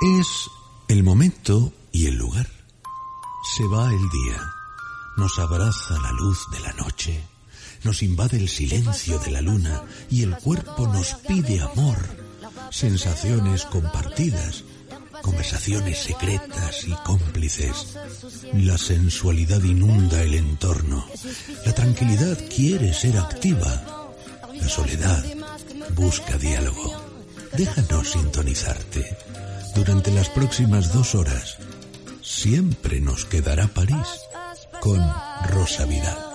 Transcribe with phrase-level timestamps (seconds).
[0.00, 0.48] Es
[0.86, 2.46] el momento y el lugar.
[3.56, 4.52] Se va el día,
[5.16, 7.20] nos abraza la luz de la noche,
[7.82, 11.96] nos invade el silencio de la luna y el cuerpo nos pide amor,
[12.70, 14.62] sensaciones compartidas,
[15.20, 17.96] conversaciones secretas y cómplices.
[18.54, 21.04] La sensualidad inunda el entorno,
[21.66, 24.12] la tranquilidad quiere ser activa,
[24.54, 25.24] la soledad
[25.96, 27.02] busca diálogo.
[27.56, 29.16] Déjanos sintonizarte
[29.78, 31.56] durante las próximas dos horas.
[32.20, 34.08] Siempre nos quedará París
[34.80, 35.00] con
[35.52, 36.27] Rosa Vidal.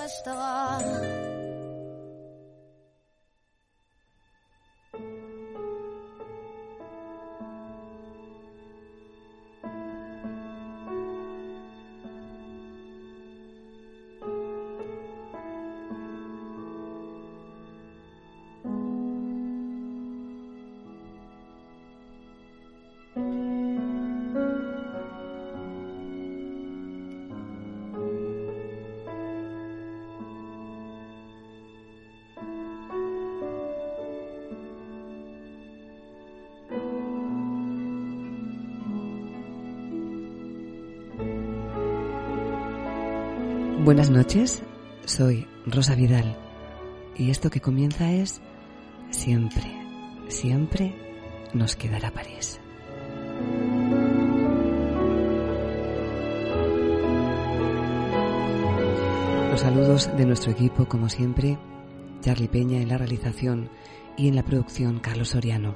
[43.93, 44.63] Buenas noches,
[45.05, 46.35] soy Rosa Vidal
[47.15, 48.41] y esto que comienza es
[49.11, 49.71] Siempre,
[50.29, 50.95] siempre
[51.53, 52.59] nos quedará París.
[59.51, 61.59] Los saludos de nuestro equipo, como siempre,
[62.21, 63.69] Charlie Peña en la realización
[64.17, 65.75] y en la producción Carlos Soriano.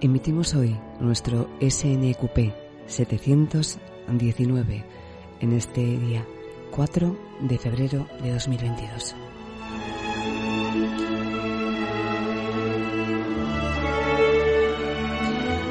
[0.00, 2.52] Emitimos hoy nuestro SNQP
[2.86, 4.84] 719
[5.40, 6.24] en este día
[6.76, 9.16] 4 de febrero de 2022.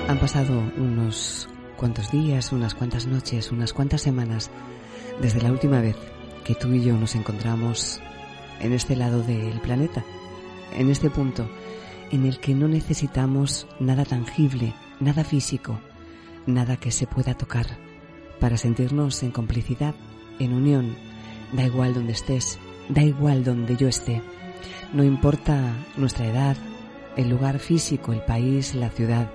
[0.08, 1.48] Han pasado unos
[1.78, 4.50] cuantos días, unas cuantas noches, unas cuantas semanas
[5.22, 5.96] desde la última vez
[6.44, 8.02] que tú y yo nos encontramos
[8.60, 10.04] en este lado del planeta,
[10.76, 11.48] en este punto
[12.10, 15.80] en el que no necesitamos nada tangible, nada físico,
[16.48, 17.68] nada que se pueda tocar
[18.40, 19.94] para sentirnos en complicidad
[20.40, 21.05] en unión.
[21.56, 24.22] Da igual donde estés, da igual donde yo esté.
[24.92, 26.58] No importa nuestra edad,
[27.16, 29.32] el lugar físico, el país, la ciudad.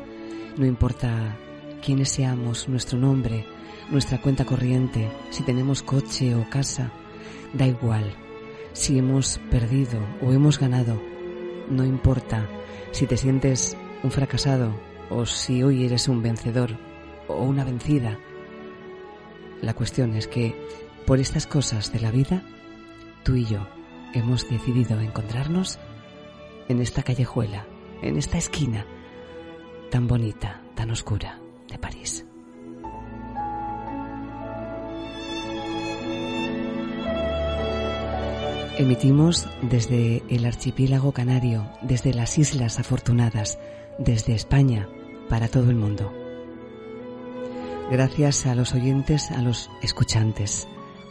[0.59, 1.39] No importa
[1.83, 3.47] quiénes seamos, nuestro nombre,
[3.91, 6.91] nuestra cuenta corriente, si tenemos coche o casa.
[7.55, 8.13] Da igual.
[8.75, 11.01] Si hemos perdido o hemos ganado.
[11.71, 12.47] No importa
[12.91, 16.77] si te sientes un fracasado o si hoy eres un vencedor
[17.29, 18.19] o una vencida.
[19.63, 20.55] La cuestión es que
[21.11, 22.45] por estas cosas de la vida,
[23.25, 23.67] tú y yo
[24.15, 25.81] hemos decidido encontrarnos
[26.69, 27.67] en esta callejuela,
[28.01, 28.87] en esta esquina
[29.91, 32.25] tan bonita, tan oscura de París.
[38.79, 43.59] Emitimos desde el archipiélago canario, desde las Islas Afortunadas,
[43.99, 44.89] desde España,
[45.29, 46.13] para todo el mundo.
[47.91, 50.69] Gracias a los oyentes, a los escuchantes,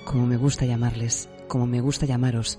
[0.09, 2.57] como me gusta llamarles, como me gusta llamaros,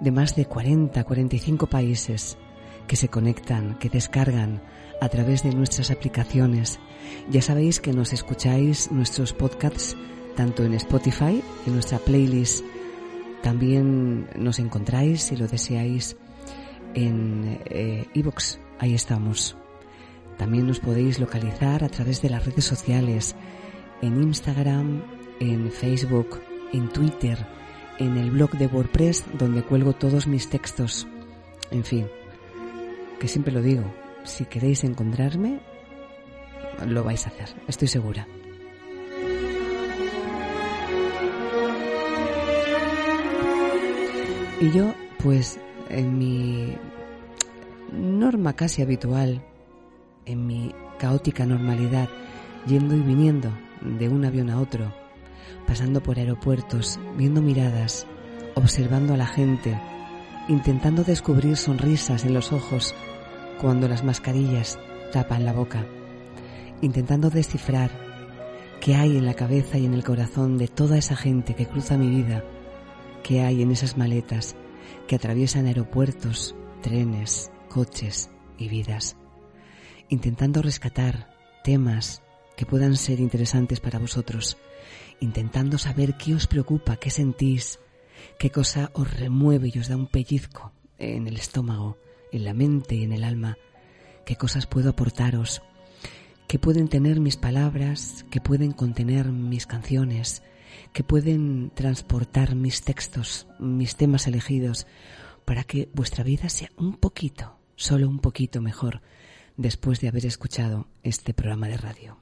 [0.00, 2.38] de más de 40, 45 países
[2.86, 4.62] que se conectan, que descargan
[4.98, 6.80] a través de nuestras aplicaciones.
[7.28, 9.98] Ya sabéis que nos escucháis nuestros podcasts
[10.34, 12.64] tanto en Spotify, en nuestra playlist.
[13.42, 16.16] También nos encontráis, si lo deseáis,
[16.94, 17.60] en
[18.14, 18.54] iVoox.
[18.54, 19.58] Eh, Ahí estamos.
[20.38, 23.36] También nos podéis localizar a través de las redes sociales,
[24.00, 25.02] en Instagram,
[25.38, 26.40] en Facebook,
[26.72, 27.38] en Twitter,
[27.98, 31.06] en el blog de WordPress donde cuelgo todos mis textos.
[31.70, 32.06] En fin,
[33.18, 33.84] que siempre lo digo,
[34.24, 35.60] si queréis encontrarme,
[36.86, 38.26] lo vais a hacer, estoy segura.
[44.60, 44.92] Y yo,
[45.22, 46.76] pues, en mi
[47.92, 49.40] norma casi habitual,
[50.26, 52.08] en mi caótica normalidad,
[52.66, 54.92] yendo y viniendo de un avión a otro,
[55.66, 58.06] pasando por aeropuertos, viendo miradas,
[58.54, 59.78] observando a la gente,
[60.48, 62.94] intentando descubrir sonrisas en los ojos
[63.60, 64.78] cuando las mascarillas
[65.12, 65.86] tapan la boca,
[66.80, 67.90] intentando descifrar
[68.80, 71.98] qué hay en la cabeza y en el corazón de toda esa gente que cruza
[71.98, 72.44] mi vida,
[73.22, 74.56] qué hay en esas maletas
[75.06, 79.16] que atraviesan aeropuertos, trenes, coches y vidas,
[80.08, 82.22] intentando rescatar temas
[82.56, 84.56] que puedan ser interesantes para vosotros
[85.20, 87.78] intentando saber qué os preocupa, qué sentís,
[88.38, 91.98] qué cosa os remueve y os da un pellizco en el estómago,
[92.32, 93.58] en la mente y en el alma,
[94.24, 95.62] qué cosas puedo aportaros,
[96.46, 100.42] que pueden tener mis palabras, que pueden contener mis canciones,
[100.92, 104.86] que pueden transportar mis textos, mis temas elegidos,
[105.44, 109.02] para que vuestra vida sea un poquito, solo un poquito mejor
[109.56, 112.18] después de haber escuchado este programa de radio,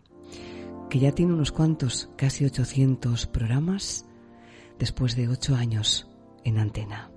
[0.90, 4.06] que ya tiene unos cuantos, casi 800 programas,
[4.78, 6.08] después de ocho años
[6.44, 7.10] en antena.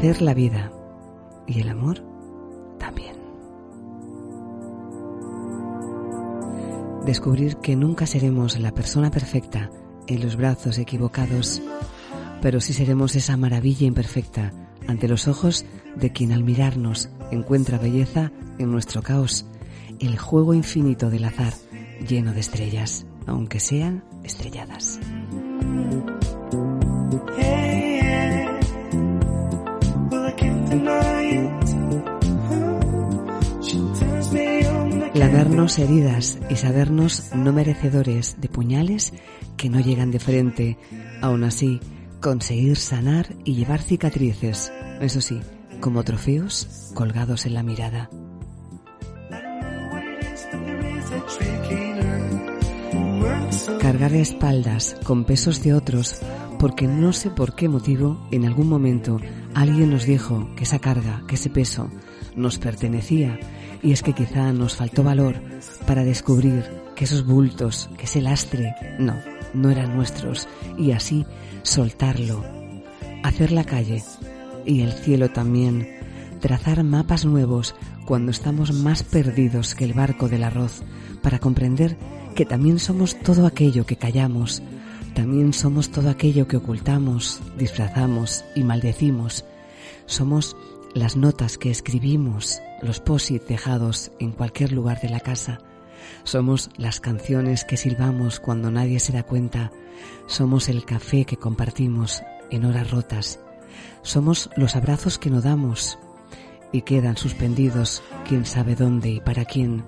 [0.00, 0.72] hacer la vida
[1.46, 2.09] y el amor
[7.10, 9.68] Descubrir que nunca seremos la persona perfecta
[10.06, 11.60] en los brazos equivocados,
[12.40, 14.52] pero sí seremos esa maravilla imperfecta
[14.86, 15.66] ante los ojos
[15.96, 19.44] de quien al mirarnos encuentra belleza en nuestro caos,
[19.98, 21.52] el juego infinito del azar
[22.06, 25.00] lleno de estrellas, aunque sean estrelladas.
[35.20, 39.12] Lavarnos heridas y sabernos no merecedores de puñales
[39.58, 40.78] que no llegan de frente,
[41.20, 41.78] aún así
[42.22, 44.72] conseguir sanar y llevar cicatrices,
[45.02, 45.42] eso sí,
[45.78, 48.08] como trofeos colgados en la mirada.
[53.78, 56.18] Cargar espaldas con pesos de otros
[56.58, 59.20] porque no sé por qué motivo en algún momento
[59.52, 61.90] alguien nos dijo que esa carga, que ese peso
[62.36, 63.38] nos pertenecía
[63.82, 65.36] y es que quizá nos faltó valor
[65.86, 69.16] para descubrir que esos bultos, que ese lastre, no,
[69.54, 70.48] no eran nuestros
[70.78, 71.26] y así
[71.62, 72.44] soltarlo,
[73.22, 74.02] hacer la calle
[74.66, 75.88] y el cielo también,
[76.40, 77.74] trazar mapas nuevos
[78.04, 80.82] cuando estamos más perdidos que el barco del arroz
[81.22, 81.96] para comprender
[82.34, 84.62] que también somos todo aquello que callamos,
[85.14, 89.44] también somos todo aquello que ocultamos, disfrazamos y maldecimos.
[90.06, 90.56] Somos
[90.94, 95.60] las notas que escribimos, los posit dejados en cualquier lugar de la casa.
[96.24, 99.70] Somos las canciones que silbamos cuando nadie se da cuenta.
[100.26, 103.38] Somos el café que compartimos en horas rotas.
[104.02, 105.98] Somos los abrazos que no damos
[106.72, 109.84] y quedan suspendidos quién sabe dónde y para quién.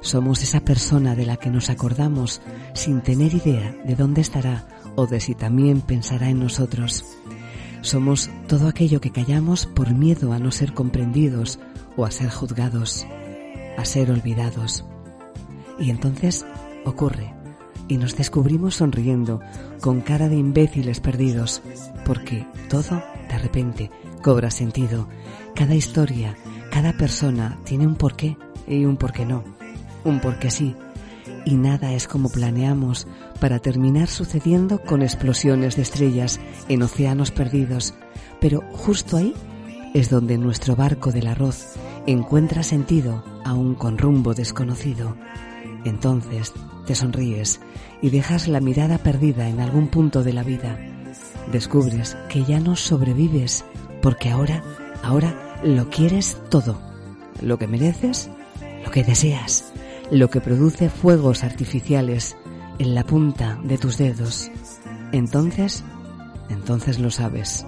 [0.00, 2.42] Somos esa persona de la que nos acordamos
[2.74, 4.66] sin tener idea de dónde estará
[4.96, 7.04] o de si también pensará en nosotros.
[7.84, 11.58] Somos todo aquello que callamos por miedo a no ser comprendidos
[11.98, 13.06] o a ser juzgados,
[13.76, 14.86] a ser olvidados.
[15.78, 16.46] Y entonces
[16.86, 17.34] ocurre
[17.86, 19.40] y nos descubrimos sonriendo
[19.82, 21.60] con cara de imbéciles perdidos,
[22.06, 23.90] porque todo de repente
[24.22, 25.06] cobra sentido.
[25.54, 26.38] Cada historia,
[26.70, 29.44] cada persona tiene un porqué y un porqué no,
[30.04, 30.74] un porqué sí.
[31.44, 33.06] Y nada es como planeamos
[33.44, 37.92] para terminar sucediendo con explosiones de estrellas en océanos perdidos.
[38.40, 39.34] Pero justo ahí
[39.92, 41.74] es donde nuestro barco del arroz
[42.06, 45.14] encuentra sentido aún con rumbo desconocido.
[45.84, 46.54] Entonces
[46.86, 47.60] te sonríes
[48.00, 50.78] y dejas la mirada perdida en algún punto de la vida.
[51.52, 53.66] Descubres que ya no sobrevives
[54.00, 54.64] porque ahora,
[55.02, 56.80] ahora lo quieres todo.
[57.42, 58.30] Lo que mereces,
[58.82, 59.70] lo que deseas,
[60.10, 62.38] lo que produce fuegos artificiales
[62.78, 64.50] en la punta de tus dedos.
[65.12, 65.82] Entonces,
[66.50, 67.64] entonces lo sabes.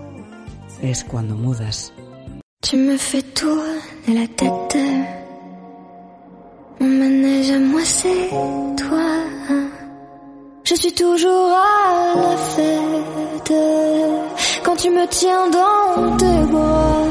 [0.82, 1.92] Es cuando mudas.
[2.62, 4.76] Tu me fais tourner la tête.
[6.80, 8.28] Mon manège à moi, c'est
[8.76, 9.26] toi.
[10.64, 13.54] Je suis toujours à la fête.
[14.64, 17.04] Quand tu me tiens dans tes bras,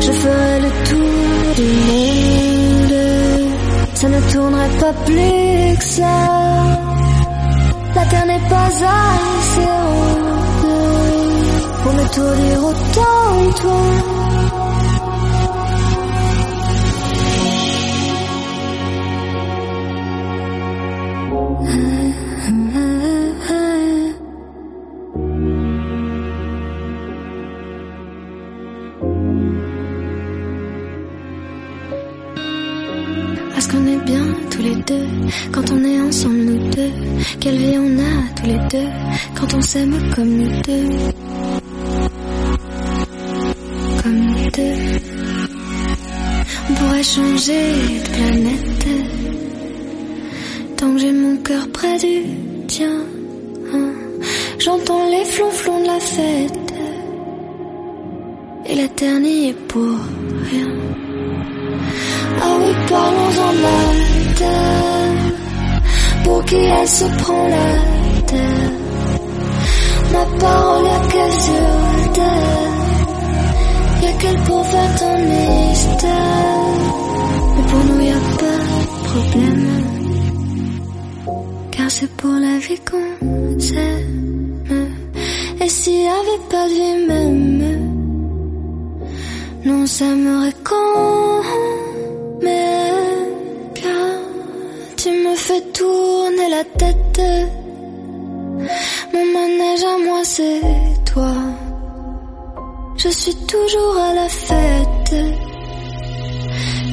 [0.00, 3.54] je ferai le tour du monde.
[3.94, 6.93] Ça ne tournerait pas plus que ça.
[8.04, 10.66] matin n'est pas un séance
[11.82, 13.82] pour me tourner autant et toi.
[21.64, 22.03] Mm-hmm.
[35.52, 36.92] Quand on est ensemble nous deux.
[37.40, 38.88] Quelle vie on a tous les deux
[39.34, 40.88] quand on s'aime comme nous deux.
[44.02, 45.00] Comme nous deux.
[46.70, 47.62] On pourrait changer
[48.04, 48.88] de planète.
[50.76, 52.96] Tant que j'ai mon cœur près du tien.
[54.58, 56.72] J'entends les flonflons de la fête.
[58.66, 59.98] et la dernière pour
[60.50, 60.70] rien.
[62.40, 63.52] Ah oui, parlons-en
[64.38, 65.13] terre
[66.24, 67.68] Pour qui elle se prend la
[68.26, 68.70] terre.
[70.12, 72.72] Ma parole a que sur terre
[74.02, 76.74] Y'a qu'elle pour faire ton mystère
[77.54, 79.68] Mais pour nous y a pas de problème.
[81.70, 84.14] Car c'est pour la vie qu'on s'aime.
[85.60, 87.62] Et s'il y avait pas de vie même
[89.64, 91.63] Non, ça m'aurait quand
[95.46, 97.22] fais tourner la tête.
[99.12, 100.60] Mon manège à moi, c'est
[101.12, 101.34] toi.
[102.96, 105.16] Je suis toujours à la fête.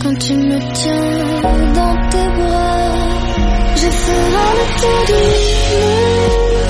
[0.01, 1.11] Quand tu me tiens
[1.79, 2.81] dans tes bras,
[3.81, 5.21] je ferai le tour du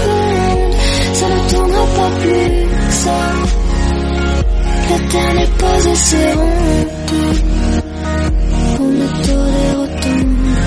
[0.03, 0.73] monde.
[1.19, 2.47] Ça ne tournera pas plus
[2.85, 3.19] que ça.
[4.89, 6.91] La terre n'est pas assez ronde
[8.75, 9.71] pour me tourner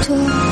[0.07, 0.44] toi.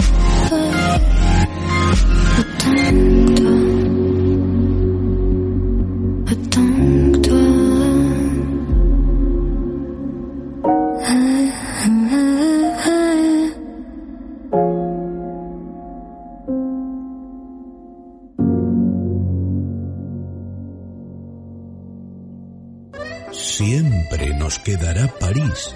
[23.33, 25.75] Siempre nos quedará París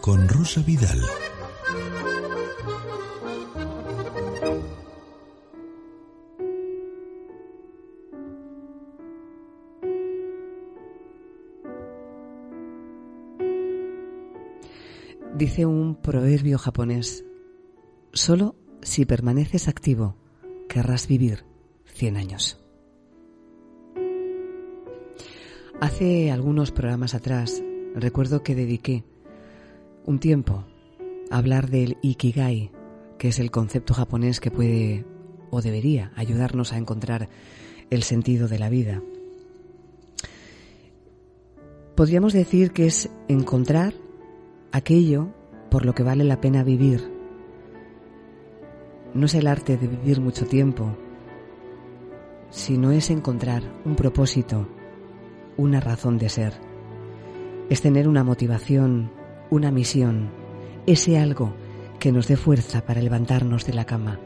[0.00, 1.00] con Rosa Vidal.
[15.38, 17.24] Dice un proverbio japonés,
[18.12, 20.16] solo si permaneces activo
[20.68, 21.44] querrás vivir
[21.84, 22.60] 100 años.
[25.80, 27.62] Hace algunos programas atrás
[27.94, 29.04] recuerdo que dediqué
[30.06, 30.64] un tiempo
[31.30, 32.72] a hablar del Ikigai,
[33.16, 35.06] que es el concepto japonés que puede
[35.50, 37.28] o debería ayudarnos a encontrar
[37.90, 39.04] el sentido de la vida.
[41.94, 43.94] Podríamos decir que es encontrar
[44.72, 45.28] aquello
[45.70, 47.12] por lo que vale la pena vivir.
[49.14, 50.96] No es el arte de vivir mucho tiempo,
[52.50, 54.68] sino es encontrar un propósito,
[55.56, 56.54] una razón de ser.
[57.68, 59.10] Es tener una motivación,
[59.50, 60.30] una misión,
[60.86, 61.54] ese algo
[61.98, 64.18] que nos dé fuerza para levantarnos de la cama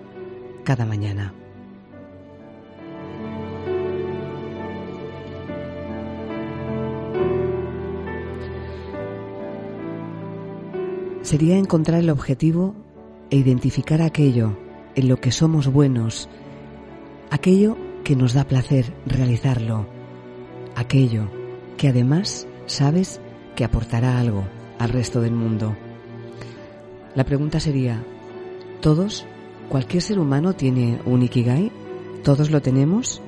[0.64, 1.34] cada mañana.
[11.32, 12.74] Sería encontrar el objetivo
[13.30, 14.54] e identificar aquello
[14.94, 16.28] en lo que somos buenos,
[17.30, 19.86] aquello que nos da placer realizarlo,
[20.76, 21.30] aquello
[21.78, 23.18] que además sabes
[23.56, 24.44] que aportará algo
[24.78, 25.74] al resto del mundo.
[27.14, 28.04] La pregunta sería,
[28.82, 29.24] ¿todos,
[29.70, 31.72] cualquier ser humano tiene un Ikigai?
[32.22, 33.22] ¿Todos lo tenemos?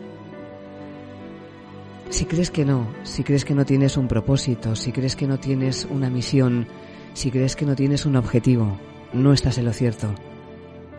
[2.11, 5.41] Si crees que no, si crees que no tienes un propósito, si crees que no
[5.41, 6.69] tienes una misión,
[7.15, 8.77] si crees que no tienes un objetivo,
[9.13, 10.15] no estás en lo cierto.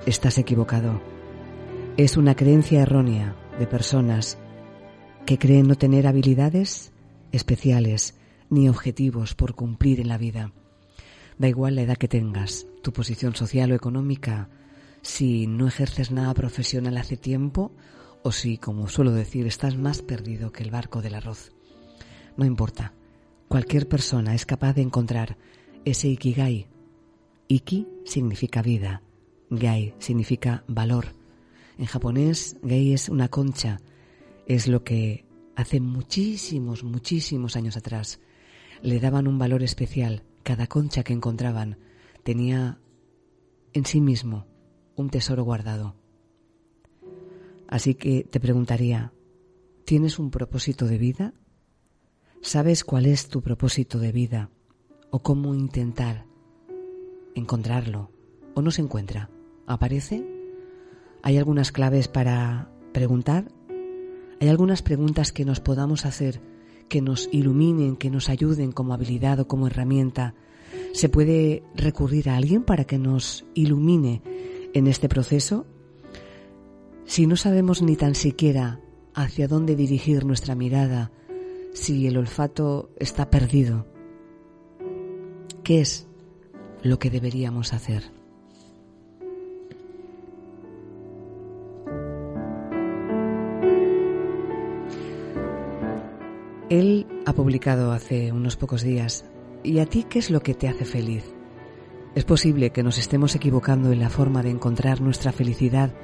[0.06, 1.02] Estás equivocado.
[1.98, 4.38] Es una creencia errónea de personas
[5.26, 6.94] que creen no tener habilidades
[7.32, 8.16] especiales
[8.50, 10.54] ni objetivos por cumplir en la vida.
[11.38, 14.50] Da igual la edad que tengas, tu posición social o económica,
[15.02, 17.74] si no ejerces nada profesional hace tiempo
[18.24, 21.52] o si, como suelo decir, estás más perdido que el barco del arroz.
[22.38, 22.94] No importa,
[23.50, 25.38] cualquier persona es capaz de encontrar
[25.86, 26.68] ese ikigai.
[27.48, 29.04] Iki significa vida,
[29.50, 31.16] gai significa valor.
[31.78, 33.80] En japonés, gai es una concha,
[34.48, 35.26] es lo que
[35.56, 38.20] hace muchísimos, muchísimos años atrás
[38.82, 40.24] le daban un valor especial.
[40.44, 41.78] Cada concha que encontraban
[42.24, 42.80] tenía
[43.74, 44.46] en sí mismo
[44.96, 45.96] un tesoro guardado.
[47.68, 49.12] Así que te preguntaría,
[49.86, 51.34] ¿tienes un propósito de vida?
[52.42, 54.52] ¿Sabes cuál es tu propósito de vida?
[55.16, 56.26] O cómo intentar
[57.36, 58.12] encontrarlo
[58.54, 59.30] o no se encuentra.
[59.66, 60.28] ¿Aparece?
[61.24, 63.50] ¿Hay algunas claves para preguntar?
[64.42, 66.42] ¿Hay algunas preguntas que nos podamos hacer
[66.90, 70.36] que nos iluminen, que nos ayuden como habilidad o como herramienta?
[70.92, 74.22] ¿Se puede recurrir a alguien para que nos ilumine
[74.74, 75.66] en este proceso?
[77.06, 78.82] Si no sabemos ni tan siquiera
[79.14, 81.14] hacia dónde dirigir nuestra mirada,
[81.72, 83.95] si el olfato está perdido,
[85.66, 86.06] ¿Qué es
[86.84, 88.04] lo que deberíamos hacer?
[96.70, 99.26] Él ha publicado hace unos pocos días,
[99.64, 101.34] ¿y a ti qué es lo que te hace feliz?
[102.14, 105.96] Es posible que nos estemos equivocando en la forma de encontrar nuestra felicidad.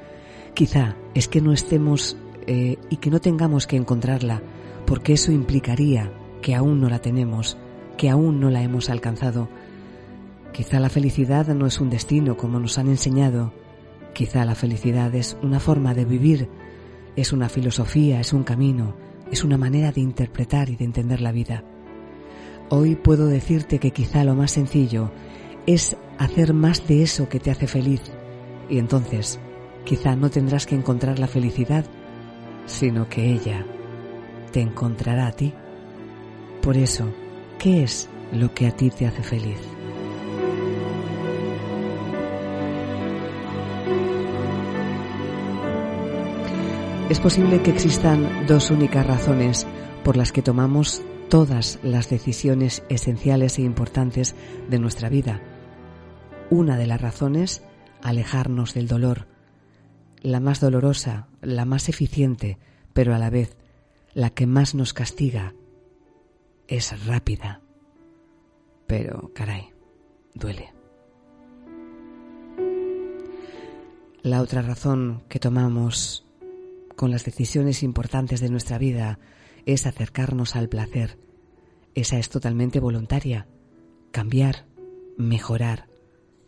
[0.54, 2.16] Quizá es que no estemos
[2.48, 4.42] eh, y que no tengamos que encontrarla,
[4.86, 7.56] porque eso implicaría que aún no la tenemos,
[7.96, 9.48] que aún no la hemos alcanzado.
[10.52, 13.52] Quizá la felicidad no es un destino como nos han enseñado,
[14.12, 16.48] quizá la felicidad es una forma de vivir,
[17.16, 18.94] es una filosofía, es un camino,
[19.30, 21.64] es una manera de interpretar y de entender la vida.
[22.68, 25.10] Hoy puedo decirte que quizá lo más sencillo
[25.66, 28.02] es hacer más de eso que te hace feliz
[28.68, 29.40] y entonces
[29.84, 31.84] quizá no tendrás que encontrar la felicidad,
[32.66, 33.66] sino que ella
[34.52, 35.52] te encontrará a ti.
[36.60, 37.12] Por eso,
[37.62, 39.58] ¿qué es lo que a ti te hace feliz?
[47.08, 49.66] Es posible que existan dos únicas razones
[50.02, 54.34] por las que tomamos todas las decisiones esenciales e importantes
[54.68, 55.40] de nuestra vida.
[56.50, 57.62] Una de las razones,
[58.02, 59.28] alejarnos del dolor,
[60.20, 62.58] la más dolorosa, la más eficiente,
[62.92, 63.56] pero a la vez
[64.14, 65.54] la que más nos castiga,
[66.76, 67.60] es rápida.
[68.86, 69.68] Pero, caray,
[70.34, 70.72] duele.
[74.22, 76.26] La otra razón que tomamos
[76.96, 79.18] con las decisiones importantes de nuestra vida
[79.66, 81.18] es acercarnos al placer.
[81.94, 83.46] Esa es totalmente voluntaria.
[84.10, 84.64] Cambiar,
[85.18, 85.88] mejorar,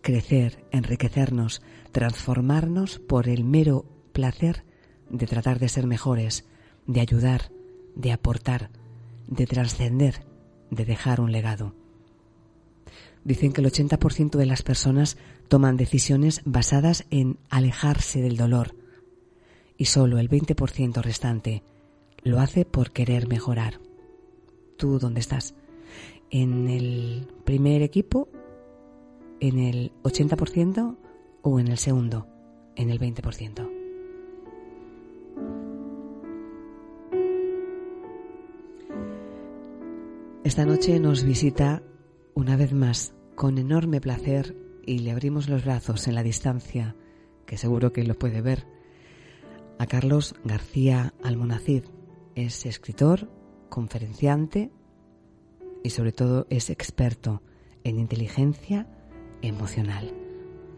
[0.00, 1.60] crecer, enriquecernos,
[1.92, 4.64] transformarnos por el mero placer
[5.10, 6.46] de tratar de ser mejores,
[6.86, 7.52] de ayudar,
[7.94, 8.70] de aportar,
[9.34, 10.24] de trascender,
[10.70, 11.74] de dejar un legado.
[13.24, 15.16] Dicen que el 80% de las personas
[15.48, 18.74] toman decisiones basadas en alejarse del dolor,
[19.76, 21.62] y solo el 20% restante
[22.22, 23.80] lo hace por querer mejorar.
[24.76, 25.54] ¿Tú dónde estás?
[26.30, 28.28] ¿En el primer equipo?
[29.40, 30.96] ¿En el 80%
[31.42, 32.26] o en el segundo?
[32.76, 33.73] ¿En el 20%?
[40.44, 41.82] Esta noche nos visita
[42.34, 44.54] una vez más con enorme placer
[44.84, 46.94] y le abrimos los brazos en la distancia,
[47.46, 48.66] que seguro que lo puede ver,
[49.78, 51.84] a Carlos García Almonacid.
[52.34, 53.30] Es escritor,
[53.70, 54.70] conferenciante
[55.82, 57.42] y sobre todo es experto
[57.82, 58.86] en inteligencia
[59.40, 60.12] emocional.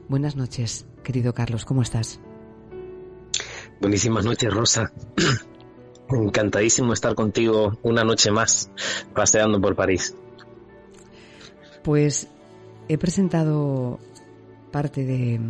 [0.09, 2.21] Buenas noches, querido Carlos, ¿cómo estás?
[3.81, 4.93] Buenísimas noches, Rosa.
[6.09, 8.71] Encantadísimo estar contigo una noche más
[9.13, 10.15] paseando por París.
[11.83, 12.29] Pues
[12.89, 13.99] he presentado
[14.71, 15.41] parte de,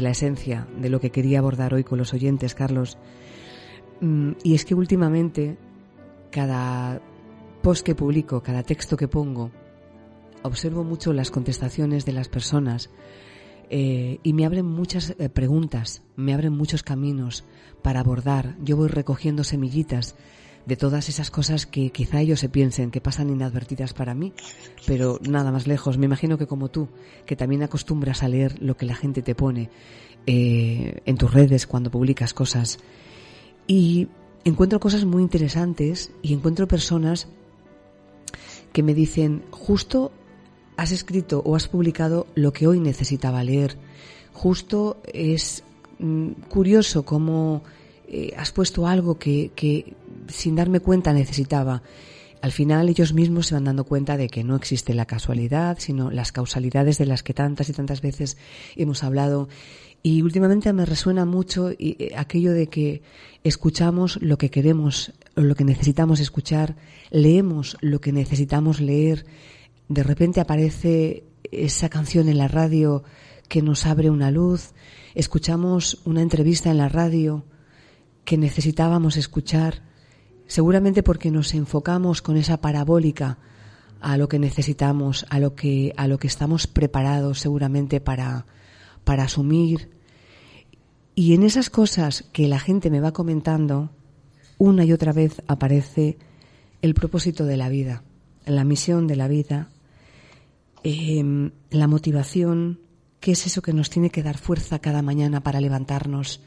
[0.00, 2.98] la esencia de lo que quería abordar hoy con los oyentes, Carlos.
[4.00, 5.56] Mm, y es que últimamente,
[6.30, 7.00] cada
[7.62, 9.50] post que publico, cada texto que pongo,
[10.42, 12.90] observo mucho las contestaciones de las personas
[13.70, 17.44] eh, y me abren muchas eh, preguntas, me abren muchos caminos
[17.82, 18.56] para abordar.
[18.62, 20.16] Yo voy recogiendo semillitas
[20.66, 24.32] de todas esas cosas que quizá ellos se piensen que pasan inadvertidas para mí,
[24.86, 25.98] pero nada más lejos.
[25.98, 26.88] Me imagino que como tú,
[27.26, 29.70] que también acostumbras a leer lo que la gente te pone
[30.26, 32.78] eh, en tus redes cuando publicas cosas,
[33.66, 34.08] y
[34.44, 37.28] encuentro cosas muy interesantes y encuentro personas
[38.72, 40.12] que me dicen, justo
[40.76, 43.76] has escrito o has publicado lo que hoy necesitaba leer.
[44.32, 45.62] Justo es
[45.98, 47.62] mm, curioso cómo
[48.08, 49.94] eh, has puesto algo que, que
[50.28, 51.82] sin darme cuenta necesitaba.
[52.42, 56.10] Al final ellos mismos se van dando cuenta de que no existe la casualidad, sino
[56.10, 58.36] las causalidades de las que tantas y tantas veces
[58.76, 59.48] hemos hablado.
[60.02, 63.00] Y últimamente me resuena mucho eh, aquello de que
[63.44, 66.76] escuchamos lo que queremos lo que necesitamos escuchar,
[67.10, 69.26] leemos lo que necesitamos leer.
[69.88, 73.04] De repente aparece esa canción en la radio
[73.48, 74.72] que nos abre una luz,
[75.14, 77.44] escuchamos una entrevista en la radio
[78.24, 79.82] que necesitábamos escuchar,
[80.46, 83.38] seguramente porque nos enfocamos con esa parabólica
[84.00, 88.46] a lo que necesitamos, a lo que, a lo que estamos preparados seguramente para,
[89.04, 89.90] para asumir.
[91.14, 93.90] Y en esas cosas que la gente me va comentando,
[94.58, 96.18] una y otra vez aparece
[96.82, 98.02] el propósito de la vida,
[98.46, 99.70] la misión de la vida,
[100.84, 102.80] em, la motivación,
[103.18, 106.40] qué es eso que nos tiene que dar fuerza cada mañana para levantarnos,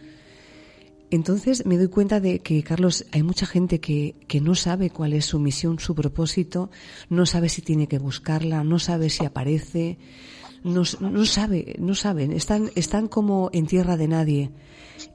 [1.09, 5.13] entonces me doy cuenta de que, Carlos, hay mucha gente que, que, no sabe cuál
[5.13, 6.69] es su misión, su propósito,
[7.09, 9.97] no sabe si tiene que buscarla, no sabe si aparece,
[10.63, 14.51] no, no sabe, no saben, están, están como en tierra de nadie.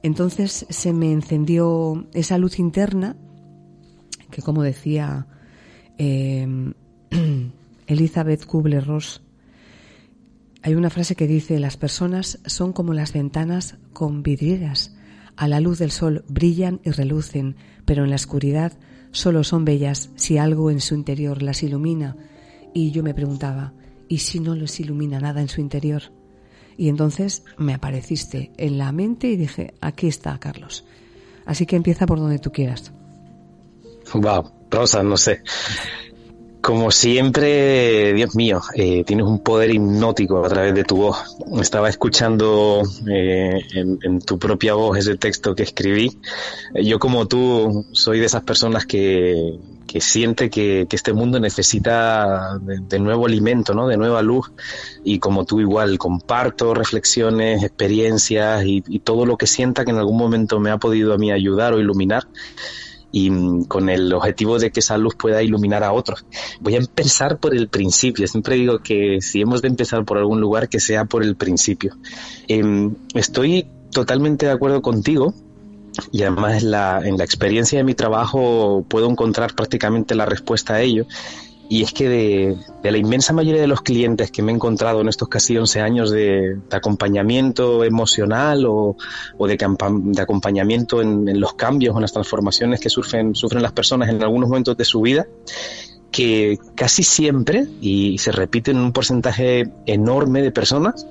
[0.01, 3.15] Entonces se me encendió esa luz interna,
[4.31, 5.27] que como decía
[5.97, 6.73] Eh,
[7.87, 9.21] Elizabeth Kubler-Ross,
[10.65, 14.95] hay una frase que dice, las personas son como las ventanas con vidrieras.
[15.35, 18.71] A la luz del sol brillan y relucen, pero en la oscuridad
[19.11, 22.15] solo son bellas si algo en su interior las ilumina.
[22.73, 23.73] Y yo me preguntaba,
[24.07, 26.03] ¿y si no les ilumina nada en su interior?
[26.77, 30.85] Y entonces me apareciste en la mente y dije, aquí está, Carlos.
[31.45, 32.93] Así que empieza por donde tú quieras.
[34.13, 35.43] Wow, Rosa, no sé.
[36.63, 41.35] Como siempre, Dios mío, eh, tienes un poder hipnótico a través de tu voz.
[41.59, 46.17] Estaba escuchando eh, en, tu propia voz ese texto que escribí.
[46.73, 52.97] Yo como tú soy de esas personas que, que siente que, este mundo necesita de,
[52.97, 53.89] nuevo alimento, ¿no?
[53.89, 54.49] de nueva luz.
[55.03, 60.15] Y como tú igual, comparto reflexiones, experiencias y todo lo que sienta que en algún
[60.15, 62.25] momento me ha podido a mí ayudar o iluminar
[63.13, 66.25] y mm, con el objetivo de que esa luz pueda iluminar a otros.
[66.59, 68.27] Voy a empezar por el principio.
[68.27, 71.95] Siempre digo que si hemos de empezar por algún lugar, que sea por el principio.
[72.47, 75.33] Em, estoy totalmente de acuerdo contigo
[76.11, 80.81] y además la, en la experiencia de mi trabajo puedo encontrar prácticamente la respuesta a
[80.81, 81.05] ello
[81.69, 85.07] y es que de, la inmensa mayoría de los clientes que me he encontrado en
[85.07, 88.95] estos casi 11 años de, acompañamiento emocional o,
[89.39, 94.09] de, de, acompañamiento en, los cambios o en las transformaciones que sufren, sufren las personas
[94.09, 95.25] en algunos momentos de su vida,
[96.11, 101.07] que casi siempre, y se repite en un porcentaje enorme de personas,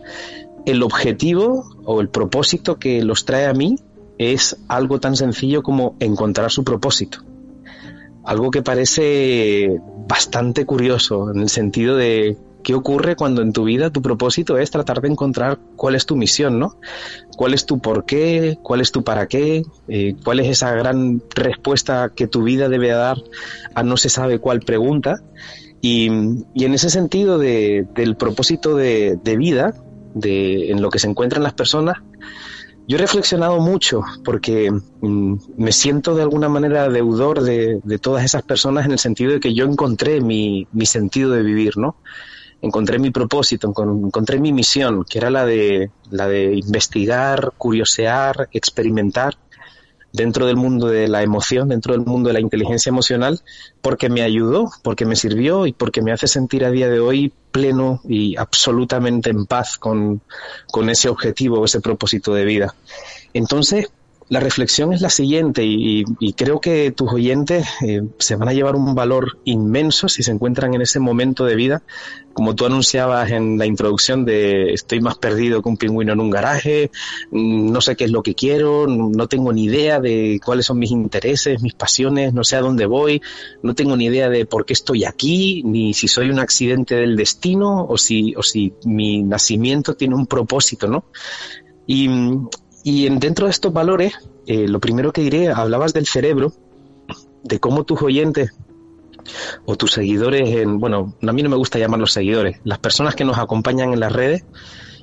[0.65, 3.77] el objetivo o el propósito que los trae a mí
[4.19, 7.25] es algo tan sencillo como encontrar su propósito
[8.25, 13.91] algo que parece bastante curioso en el sentido de qué ocurre cuando en tu vida
[13.91, 16.77] tu propósito es tratar de encontrar cuál es tu misión, ¿no?
[17.37, 18.59] ¿Cuál es tu por qué?
[18.63, 19.65] ¿Cuál es tu para qué?
[19.89, 23.19] Eh, ¿Cuál es esa gran respuesta que tu vida debe dar
[23.75, 25.17] a no se sabe cuál pregunta?
[25.81, 29.75] Y, en ese sentido de, del propósito de, de vida,
[30.15, 31.99] de, en lo que se encuentran las personas,
[32.93, 38.43] yo he reflexionado mucho porque mm, me siento de alguna manera deudor de, todas esas
[38.43, 41.97] personas en el sentido de que yo encontré mi, mi sentido de vivir, ¿no?
[42.61, 49.39] Encontré mi propósito, encontré mi misión, que era la de, la de investigar, curiosear, experimentar
[50.13, 53.41] dentro del mundo de la emoción, dentro del mundo de la inteligencia emocional,
[53.81, 57.33] porque me ayudó, porque me sirvió y porque me hace sentir a día de hoy
[57.51, 60.21] pleno y absolutamente en paz con,
[60.71, 62.75] con ese objetivo, ese propósito de vida.
[63.35, 63.91] Entonces,
[64.29, 66.05] la reflexión es la siguiente y,
[66.35, 70.75] creo que tus oyentes eh, se van a llevar un valor inmenso si se encuentran
[70.75, 71.83] en ese momento de vida,
[72.33, 76.31] como tú anunciabas en la introducción de estoy más perdido que un pingüino en un
[76.31, 76.91] garaje,
[77.31, 80.79] mm, no sé qué es lo que quiero, no tengo ni idea de cuáles son
[80.79, 83.21] mis intereses, mis pasiones, no sé a dónde voy,
[83.63, 87.17] no tengo ni idea de por qué estoy aquí, ni si soy un accidente del
[87.17, 91.05] destino o si, o si mi nacimiento tiene un propósito, ¿no?
[91.87, 92.09] Y,
[92.85, 94.15] y dentro de estos valores,
[94.47, 96.53] eh, lo primero que diré, hablabas del cerebro,
[97.43, 98.53] de cómo tus oyentes
[99.65, 103.25] o tus seguidores, en, bueno, a mí no me gusta llamarlos seguidores, las personas que
[103.25, 104.45] nos acompañan en las redes,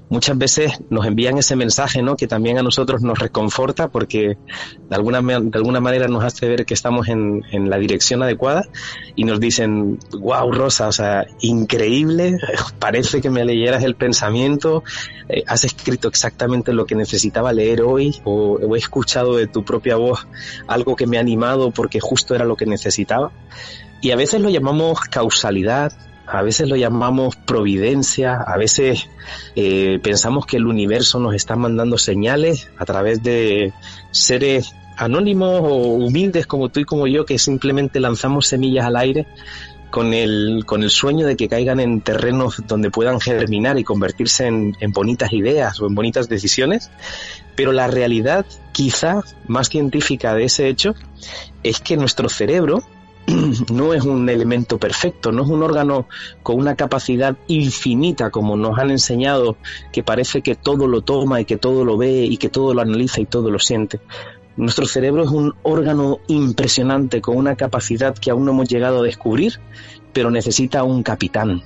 [0.10, 2.15] muchas veces nos envían ese mensaje, ¿no?
[2.15, 4.38] Que también a nosotros nos reconforta porque
[4.89, 8.63] de alguna, de alguna manera nos hace ver que estamos en, en la dirección adecuada
[9.15, 12.38] y nos dicen, wow, Rosa, o sea, increíble,
[12.80, 14.84] parece que me leyeras el pensamiento,
[15.30, 19.63] eh, has escrito exactamente lo que necesitaba leer hoy o, o he escuchado de tu
[19.63, 20.28] propia voz
[20.67, 23.32] algo que me ha animado porque justo era lo que necesitaba.
[24.02, 25.91] Y a veces lo llamamos causalidad,
[26.31, 29.09] a veces lo llamamos providencia, a veces
[29.55, 33.73] eh, pensamos que el universo nos está mandando señales a través de
[34.11, 39.27] seres anónimos o humildes como tú y como yo que simplemente lanzamos semillas al aire
[39.89, 44.45] con el, con el sueño de que caigan en terrenos donde puedan germinar y convertirse
[44.45, 46.91] en, en bonitas ideas o en bonitas decisiones,
[47.55, 50.93] pero la realidad quizá más científica de ese hecho
[51.63, 52.83] es que nuestro cerebro
[53.71, 56.07] no es un elemento perfecto, no es un órgano
[56.43, 59.57] con una capacidad infinita como nos han enseñado,
[59.91, 62.81] que parece que todo lo toma y que todo lo ve y que todo lo
[62.81, 63.99] analiza y todo lo siente.
[64.57, 69.03] Nuestro cerebro es un órgano impresionante con una capacidad que aún no hemos llegado a
[69.03, 69.59] descubrir,
[70.11, 71.61] pero necesita un capitán,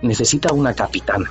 [0.00, 1.30] necesita una capitana,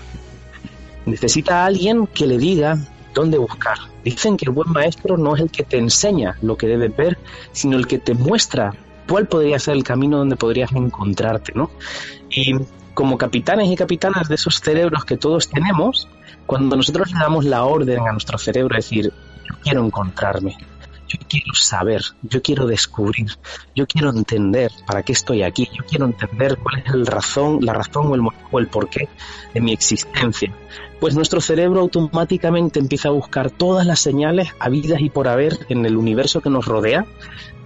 [1.06, 2.78] necesita a alguien que le diga
[3.14, 3.78] dónde buscar.
[4.04, 7.18] Dicen que el buen maestro no es el que te enseña lo que debes ver,
[7.52, 8.74] sino el que te muestra
[9.08, 11.72] cuál podría ser el camino donde podrías encontrarte, ¿no?
[12.30, 12.56] Y
[12.94, 16.08] como capitanes y capitanas de esos cerebros que todos tenemos,
[16.46, 19.12] cuando nosotros le damos la orden a nuestro cerebro, decir,
[19.48, 20.58] yo quiero encontrarme,
[21.08, 23.32] yo quiero saber, yo quiero descubrir,
[23.76, 27.74] yo quiero entender para qué estoy aquí, yo quiero entender cuál es el razón, la
[27.74, 29.10] razón o el, o el porqué
[29.54, 30.54] de mi existencia.
[31.02, 35.84] Pues nuestro cerebro automáticamente empieza a buscar todas las señales habidas y por haber en
[35.88, 37.08] el universo que nos rodea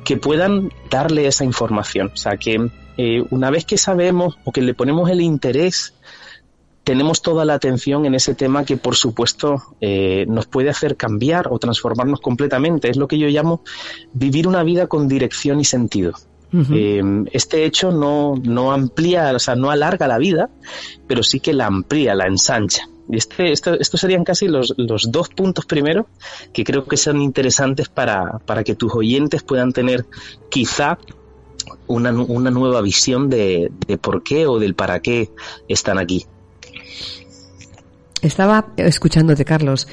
[0.06, 2.12] que puedan darle esa información.
[2.13, 5.93] O sea, que eh, una vez que sabemos o que le ponemos el interés
[6.86, 11.50] tenemos toda la atención en ese tema que, por supuesto, eh, nos puede hacer cambiar
[11.52, 12.89] o transformarnos completamente.
[12.89, 13.63] Es lo que yo llamo
[14.13, 16.13] vivir una vida con dirección y sentido.
[16.71, 20.50] Eh, este hecho no, no amplía, o sea, no alarga la vida,
[21.06, 22.88] pero sí que la amplía, la ensancha.
[23.10, 26.08] Y este, esto, estos serían casi los, los, dos puntos primeros
[26.54, 30.06] que creo que son interesantes para, para que tus oyentes puedan tener
[30.50, 30.98] quizá
[31.88, 35.30] una, una nueva visión de, de por qué o del para qué
[35.68, 36.26] están aquí.
[38.22, 39.88] Estaba escuchándote, Carlos.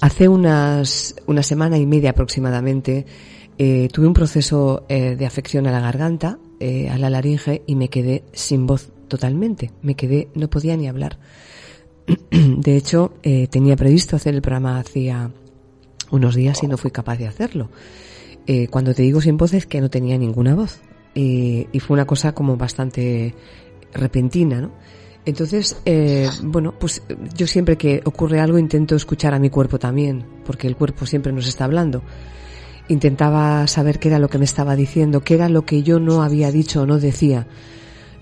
[0.00, 3.06] Hace unas, una semana y media aproximadamente
[3.56, 7.76] eh, tuve un proceso eh, de afección a la garganta, eh, a la laringe, y
[7.76, 9.72] me quedé sin voz totalmente.
[9.80, 11.18] Me quedé, no podía ni hablar.
[12.30, 15.30] De hecho, eh, tenía previsto hacer el programa hacía
[16.10, 17.70] unos días y no fui capaz de hacerlo.
[18.46, 20.80] Eh, cuando te digo sin voz es que no tenía ninguna voz.
[21.14, 23.34] y fue una cosa como bastante
[23.92, 24.70] repentina, ¿no?
[25.28, 27.02] Entonces, eh, bueno, pues
[27.36, 31.34] yo siempre que ocurre algo intento escuchar a mi cuerpo también, porque el cuerpo siempre
[31.34, 32.02] nos está hablando.
[32.88, 36.22] Intentaba saber qué era lo que me estaba diciendo, qué era lo que yo no
[36.22, 37.46] había dicho o no decía,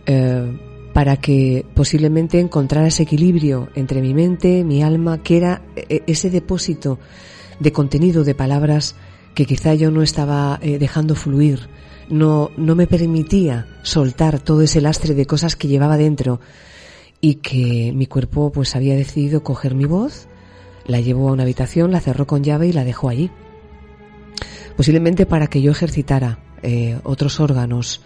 [0.07, 0.59] eh,
[0.97, 6.31] para que posiblemente encontrara ese equilibrio entre mi mente, mi alma, que era eh, ese
[6.31, 6.99] depósito
[7.61, 8.95] de contenido, de palabras
[9.35, 11.69] que quizá yo no estaba eh, dejando fluir,
[12.09, 16.41] no, no me permitía soltar todo ese lastre de cosas que llevaba dentro
[17.21, 20.29] y que mi cuerpo pues había decidido coger mi voz,
[20.87, 23.31] la llevó a una habitación, la cerró con llave y la dejó allí.
[24.79, 28.01] Posiblemente para que yo ejercitara eh, otros órganos,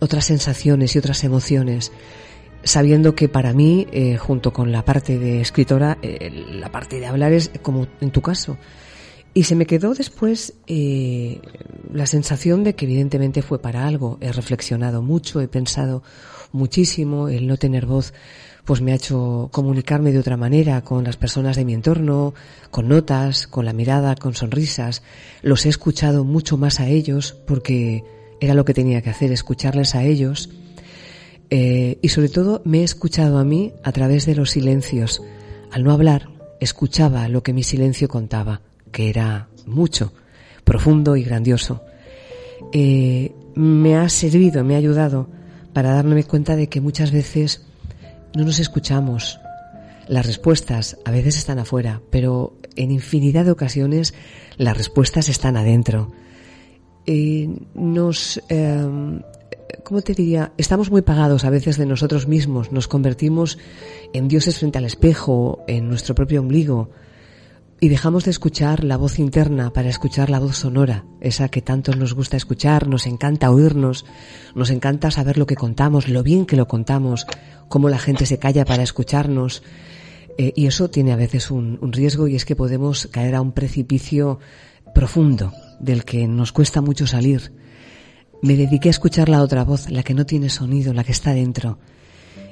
[0.00, 1.92] otras sensaciones y otras emociones,
[2.64, 7.06] sabiendo que para mí, eh, junto con la parte de escritora, eh, la parte de
[7.06, 8.58] hablar es como en tu caso.
[9.34, 11.40] Y se me quedó después eh,
[11.92, 14.18] la sensación de que evidentemente fue para algo.
[14.20, 16.02] He reflexionado mucho, he pensado
[16.52, 18.12] muchísimo, el no tener voz
[18.64, 22.32] pues me ha hecho comunicarme de otra manera con las personas de mi entorno,
[22.70, 25.02] con notas, con la mirada, con sonrisas.
[25.42, 28.04] Los he escuchado mucho más a ellos porque
[28.40, 30.48] era lo que tenía que hacer, escucharles a ellos.
[31.54, 35.22] Eh, y sobre todo me he escuchado a mí a través de los silencios.
[35.70, 40.14] Al no hablar, escuchaba lo que mi silencio contaba, que era mucho,
[40.64, 41.82] profundo y grandioso.
[42.72, 45.28] Eh, me ha servido, me ha ayudado
[45.74, 47.66] para darme cuenta de que muchas veces
[48.34, 49.38] no nos escuchamos.
[50.08, 54.14] Las respuestas a veces están afuera, pero en infinidad de ocasiones
[54.56, 56.12] las respuestas están adentro.
[57.04, 59.20] Eh, nos, eh,
[59.84, 60.52] ¿cómo te diría?
[60.56, 63.58] Estamos muy pagados a veces de nosotros mismos, nos convertimos
[64.12, 66.90] en dioses frente al espejo, en nuestro propio ombligo,
[67.80, 71.92] y dejamos de escuchar la voz interna para escuchar la voz sonora, esa que tanto
[71.94, 74.04] nos gusta escuchar, nos encanta oírnos,
[74.54, 77.26] nos encanta saber lo que contamos, lo bien que lo contamos,
[77.68, 79.64] cómo la gente se calla para escucharnos.
[80.38, 83.40] Eh, y eso tiene a veces un, un riesgo y es que podemos caer a
[83.40, 84.38] un precipicio
[84.94, 87.52] profundo del que nos cuesta mucho salir.
[88.42, 91.32] Me dediqué a escuchar la otra voz, la que no tiene sonido, la que está
[91.32, 91.78] dentro.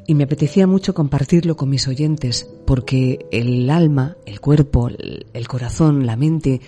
[0.07, 6.07] Y me apetecía mucho compartirlo con mis oyentes, porque el alma, el cuerpo, el corazón,
[6.07, 6.61] la mente,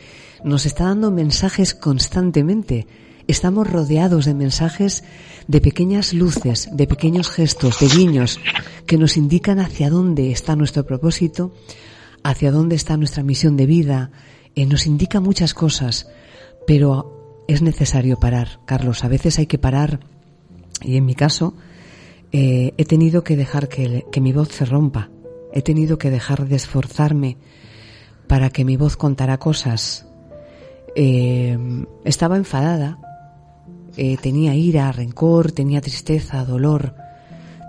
[0.44, 2.86] nos está dando mensajes constantemente
[3.26, 5.04] estamos rodeados de mensajes
[5.46, 8.40] de pequeñas luces, de pequeños gestos, de guiños
[8.86, 11.54] que nos indican hacia dónde está nuestro propósito,
[12.22, 14.10] hacia dónde está nuestra misión de vida,
[14.54, 16.08] eh, nos indica muchas cosas,
[16.66, 17.21] pero
[17.52, 19.04] es necesario parar, Carlos.
[19.04, 20.00] A veces hay que parar
[20.82, 21.54] y en mi caso
[22.32, 25.10] eh, he tenido que dejar que, mi voz se rompa,
[25.52, 27.36] he tenido que dejar de esforzarme
[28.26, 30.06] para que mi voz contara cosas.
[30.94, 31.58] Eh,
[32.04, 32.98] estaba enfadada
[33.96, 36.94] eh, tenía ira, rencor, tenía tristeza, dolor,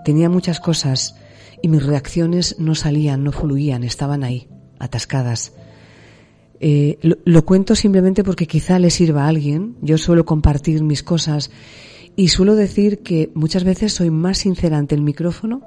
[0.04, 1.16] tenía muchas cosas
[1.60, 5.52] y mis reacciones no salían, no fluían, estaban ahí, atascadas.
[6.60, 9.76] Eh, lo, cuento simplemente porque quizá le sirva a alguien.
[9.82, 11.50] Yo suelo compartir mis cosas
[12.16, 15.62] y suelo decir que muchas veces soy más sincera ante el micrófono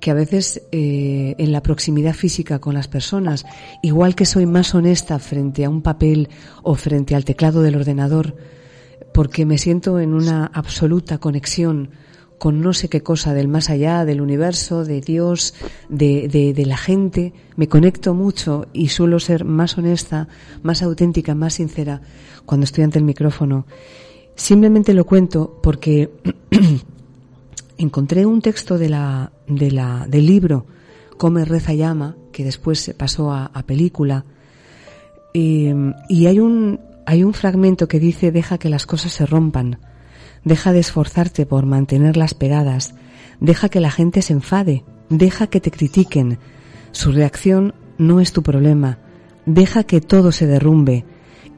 [0.00, 3.46] que a veces eh, en la proximidad física con las personas,
[3.82, 6.28] igual que soy más honesta frente a un papel
[6.62, 8.36] o frente al teclado del ordenador,
[9.14, 11.90] porque me siento en una absoluta conexión
[12.38, 15.54] con no sé qué cosa del más allá, del universo, de Dios,
[15.88, 17.32] de, de, la gente.
[17.56, 20.28] Me conecto mucho y suelo ser más honesta,
[20.62, 22.02] más auténtica, más sincera
[22.44, 23.66] cuando estoy ante el micrófono.
[24.34, 26.10] Simplemente lo cuento porque
[27.78, 30.66] encontré un texto de la, de la, del libro
[31.16, 34.26] Come, Reza, Llama, que después se pasó a, película.
[35.32, 35.70] Y,
[36.10, 39.78] y hay un, hay un fragmento que dice deja que las cosas se rompan
[40.46, 42.94] Deja de esforzarte por mantenerlas pegadas.
[43.40, 44.84] Deja que la gente se enfade.
[45.10, 46.38] Deja que te critiquen.
[46.92, 49.00] Su reacción no es tu problema.
[49.44, 51.04] Deja que todo se derrumbe.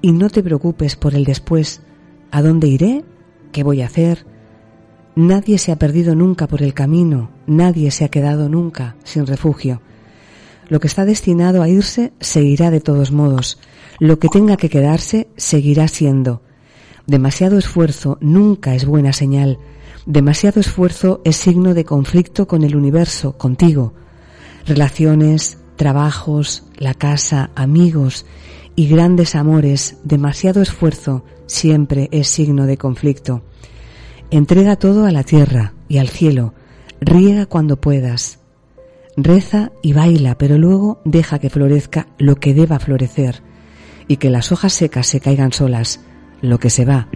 [0.00, 1.82] Y no te preocupes por el después.
[2.30, 3.04] ¿A dónde iré?
[3.52, 4.24] ¿Qué voy a hacer?
[5.14, 7.30] Nadie se ha perdido nunca por el camino.
[7.46, 9.82] Nadie se ha quedado nunca sin refugio.
[10.70, 13.58] Lo que está destinado a irse se irá de todos modos.
[13.98, 16.40] Lo que tenga que quedarse seguirá siendo.
[17.08, 19.58] Demasiado esfuerzo nunca es buena señal.
[20.04, 23.94] Demasiado esfuerzo es signo de conflicto con el universo, contigo.
[24.66, 28.26] Relaciones, trabajos, la casa, amigos
[28.76, 33.40] y grandes amores, demasiado esfuerzo siempre es signo de conflicto.
[34.30, 36.52] Entrega todo a la tierra y al cielo.
[37.00, 38.40] Riega cuando puedas.
[39.16, 43.42] Reza y baila, pero luego deja que florezca lo que deba florecer
[44.08, 46.00] y que las hojas secas se caigan solas
[46.40, 47.08] lo que se va.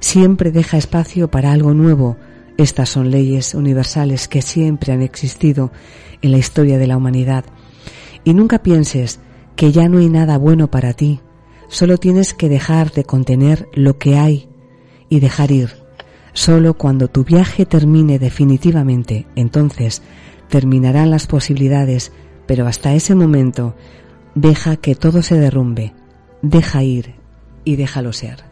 [0.00, 2.16] Siempre deja espacio para algo nuevo.
[2.56, 5.72] Estas son leyes universales que siempre han existido
[6.22, 7.44] en la historia de la humanidad.
[8.24, 9.20] Y nunca pienses
[9.56, 11.20] que ya no hay nada bueno para ti.
[11.68, 14.48] Solo tienes que dejar de contener lo que hay
[15.08, 15.70] y dejar ir.
[16.32, 20.02] Solo cuando tu viaje termine definitivamente, entonces
[20.48, 22.12] terminarán las posibilidades,
[22.46, 23.74] pero hasta ese momento
[24.34, 25.92] deja que todo se derrumbe,
[26.42, 27.14] deja ir
[27.64, 28.49] y déjalo ser.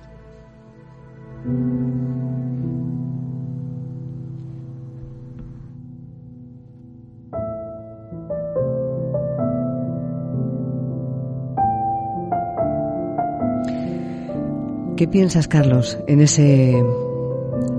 [14.98, 16.74] ¿Qué piensas, Carlos, en ese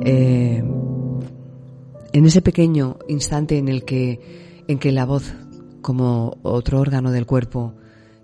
[0.05, 0.63] eh,
[2.13, 5.34] en ese pequeño instante en el que en que la voz,
[5.82, 7.73] como otro órgano del cuerpo,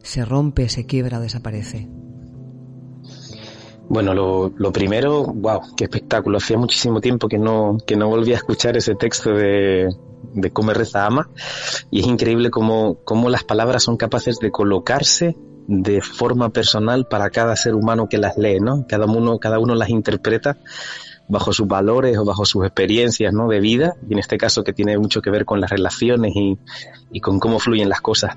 [0.02, 1.90] se rompe, se quiebra o desaparece?
[3.88, 6.38] Bueno, lo, primero, wow, qué espectáculo.
[6.38, 9.90] Hacía muchísimo tiempo que no, que no volvía a escuchar ese texto de,
[10.34, 11.30] de Come Reza Ama
[11.92, 17.30] y es increíble cómo, cómo las palabras son capaces de colocarse de forma personal para
[17.30, 18.86] cada ser humano que las lee, ¿no?
[18.88, 20.58] Cada uno, cada uno las interpreta
[21.28, 23.48] bajo sus valores o bajo sus experiencias ¿no?
[23.48, 26.58] de vida, y en este caso que tiene mucho que ver con las relaciones y,
[27.12, 28.36] y con cómo fluyen las cosas.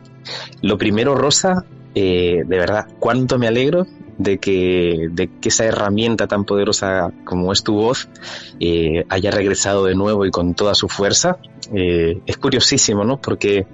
[0.63, 3.87] Lo primero, Rosa, eh, de verdad, cuánto me alegro
[4.19, 8.09] de que, de que esa herramienta tan poderosa como es tu voz
[8.61, 11.39] eh, haya regresado de nuevo y con toda su fuerza.
[11.73, 13.21] Eh, es curiosísimo, ¿no?
[13.21, 13.67] Porque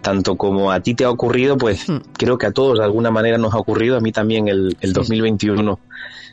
[0.00, 1.96] tanto como a ti te ha ocurrido, pues hmm.
[2.12, 4.92] creo que a todos de alguna manera nos ha ocurrido, a mí también el, el
[4.92, 5.78] 2021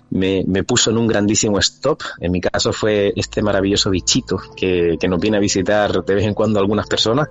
[0.09, 2.01] me, puso en un grandísimo stop.
[2.19, 6.25] En mi caso fue este maravilloso bichito que, que nos viene a visitar de vez
[6.25, 7.29] en cuando algunas personas.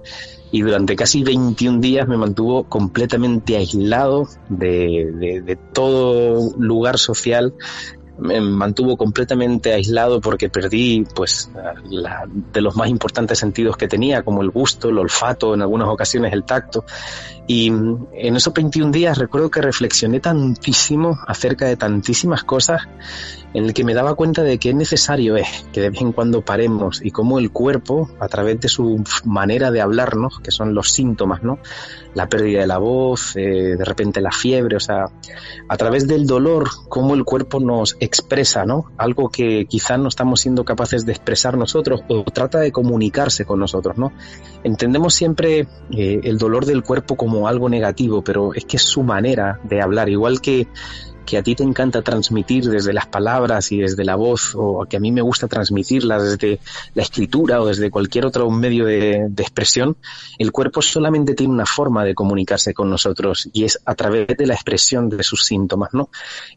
[0.51, 7.55] Y durante casi 21 días me mantuvo completamente aislado de, de, todo lugar social.
[8.19, 11.51] Me mantuvo completamente aislado porque perdí pues
[12.53, 16.33] de los más importantes sentidos que tenía como el gusto, el olfato, en algunas ocasiones
[16.33, 16.85] el tacto
[17.53, 22.88] y en esos 21 días recuerdo que reflexioné tantísimo acerca de tantísimas cosas
[23.55, 26.12] en el que me daba cuenta de que es necesario es que de vez en
[26.12, 30.75] cuando paremos y cómo el cuerpo, a través de su manera de hablarnos, que son
[30.75, 31.59] los síntomas, ¿no?
[32.15, 35.07] La pérdida de la voz, eh, de repente la fiebre, o sea,
[35.69, 38.87] a través del dolor, cómo el cuerpo nos expresa, ¿no?
[38.97, 43.61] Algo que quizás no estamos siendo capaces de expresar nosotros o trata de comunicarse con
[43.61, 44.12] nosotros, ¿no?
[44.65, 49.03] Entendemos siempre eh, el dolor del cuerpo como algo negativo, pero es que es su
[49.03, 50.67] manera de hablar, igual que
[51.25, 54.97] que a ti te encanta transmitir desde las palabras y desde la voz, o que
[54.97, 56.61] a mí me gusta transmitirla desde
[56.95, 59.97] la escritura o desde cualquier otro medio de, expresión,
[60.39, 64.47] el cuerpo solamente tiene una forma de comunicarse con nosotros y es a través de
[64.47, 66.11] la expresión de sus síntomas, ¿no?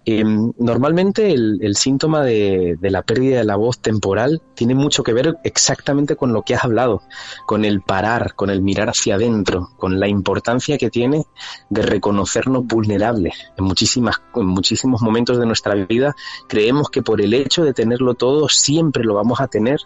[0.05, 5.13] Eh, normalmente el, síntoma de, de, la pérdida de la voz temporal tiene mucho que
[5.13, 7.01] ver exactamente con lo que has hablado,
[7.45, 11.25] con el parar, con el mirar hacia adentro, con la importancia que tiene
[11.69, 16.15] de reconocernos vulnerables en muchísimas en muchísimos momentos de nuestra vida
[16.47, 19.79] creemos que por el hecho de tenerlo todo siempre lo vamos a tener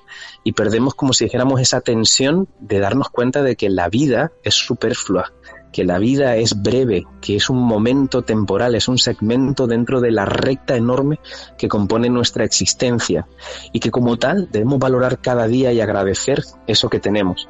[0.43, 4.55] y perdemos como si dijéramos esa tensión de darnos cuenta de que la vida es
[4.55, 5.33] superflua,
[5.71, 10.11] que la vida es breve, que es un momento temporal, es un segmento dentro de
[10.11, 11.19] la recta enorme
[11.57, 13.27] que compone nuestra existencia
[13.71, 17.49] y que como tal debemos valorar cada día y agradecer eso que tenemos.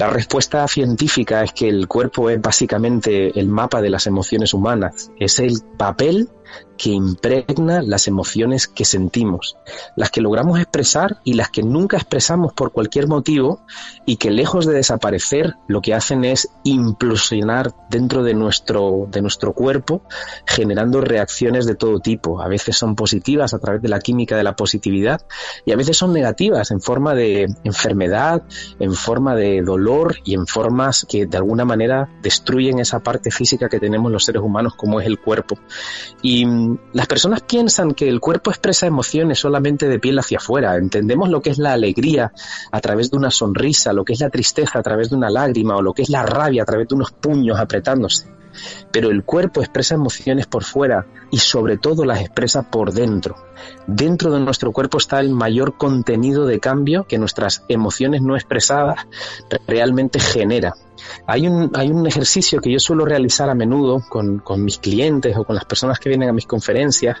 [0.00, 5.10] La respuesta científica es que el cuerpo es básicamente el mapa de las emociones humanas,
[5.18, 6.30] es el papel
[6.80, 9.58] que impregna las emociones que sentimos,
[9.96, 13.60] las que logramos expresar y las que nunca expresamos por cualquier motivo
[14.06, 19.52] y que lejos de desaparecer lo que hacen es implosionar dentro de nuestro, de nuestro
[19.52, 20.02] cuerpo
[20.46, 22.40] generando reacciones de todo tipo.
[22.40, 25.20] A veces son positivas a través de la química de la positividad
[25.66, 28.42] y a veces son negativas en forma de enfermedad,
[28.78, 33.68] en forma de dolor y en formas que de alguna manera destruyen esa parte física
[33.68, 35.58] que tenemos los seres humanos como es el cuerpo.
[36.22, 36.39] Y
[36.92, 40.76] las personas piensan que el cuerpo expresa emociones solamente de piel hacia afuera.
[40.76, 42.32] Entendemos lo que es la alegría
[42.70, 45.76] a través de una sonrisa, lo que es la tristeza a través de una lágrima
[45.76, 48.28] o lo que es la rabia a través de unos puños apretándose.
[48.90, 53.36] Pero el cuerpo expresa emociones por fuera y sobre todo las expresa por dentro.
[53.86, 59.06] Dentro de nuestro cuerpo está el mayor contenido de cambio que nuestras emociones no expresadas
[59.66, 60.74] realmente genera.
[61.26, 65.36] Hay un, hay un ejercicio que yo suelo realizar a menudo con, con mis clientes
[65.36, 67.18] o con las personas que vienen a mis conferencias,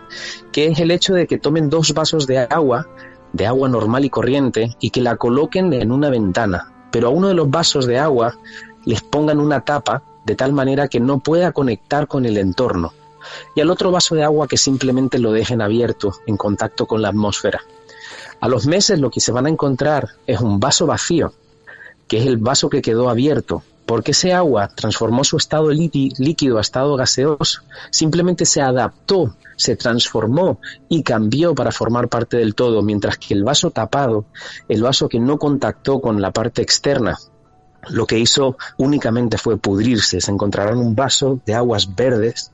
[0.52, 2.88] que es el hecho de que tomen dos vasos de agua,
[3.32, 6.72] de agua normal y corriente, y que la coloquen en una ventana.
[6.90, 8.36] Pero a uno de los vasos de agua
[8.84, 12.92] les pongan una tapa de tal manera que no pueda conectar con el entorno.
[13.54, 17.08] Y al otro vaso de agua que simplemente lo dejen abierto en contacto con la
[17.08, 17.62] atmósfera.
[18.40, 21.32] A los meses lo que se van a encontrar es un vaso vacío,
[22.10, 26.60] que es el vaso que quedó abierto, porque ese agua transformó su estado líquido a
[26.60, 30.58] estado gaseoso, simplemente se adaptó, se transformó
[30.88, 34.24] y cambió para formar parte del todo, mientras que el vaso tapado,
[34.68, 37.16] el vaso que no contactó con la parte externa,
[37.90, 40.20] lo que hizo únicamente fue pudrirse.
[40.20, 42.50] Se encontrarán un vaso de aguas verdes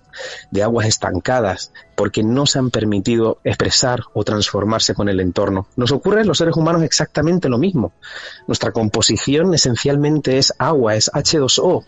[0.51, 5.67] de aguas estancadas, porque no se han permitido expresar o transformarse con el entorno.
[5.77, 7.93] Nos ocurre en los seres humanos exactamente lo mismo.
[8.47, 11.85] Nuestra composición esencialmente es agua, es H2O,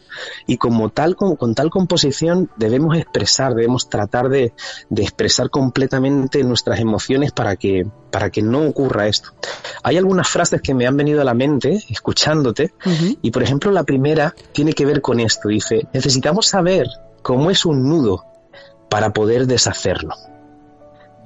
[0.47, 4.53] y como tal, con, tal composición debemos expresar, debemos tratar de,
[4.97, 9.31] expresar completamente nuestras emociones para que, para que no ocurra esto.
[9.83, 12.73] Hay algunas frases que me han venido a la mente escuchándote,
[13.23, 15.49] y por ejemplo la primera tiene que ver con esto.
[15.49, 16.89] Dice, necesitamos saber
[17.29, 18.25] cómo es un nudo
[18.89, 20.15] para poder deshacerlo.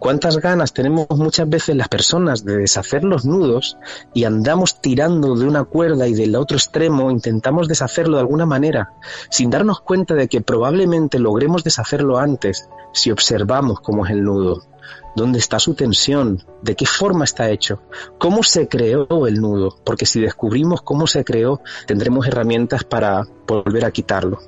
[0.00, 3.78] ¿Cuántas ganas tenemos muchas veces las personas de deshacer los nudos
[4.12, 8.94] y andamos tirando de una cuerda y del otro extremo intentamos deshacerlo de alguna manera,
[9.30, 14.71] sin darnos cuenta de que probablemente logremos deshacerlo antes si observamos cómo es el nudo?
[15.14, 17.82] Dónde está su tensión, de qué forma está hecho,
[18.18, 23.84] cómo se creó el nudo, porque si descubrimos cómo se creó, tendremos herramientas para volver
[23.84, 24.38] a quitarlo.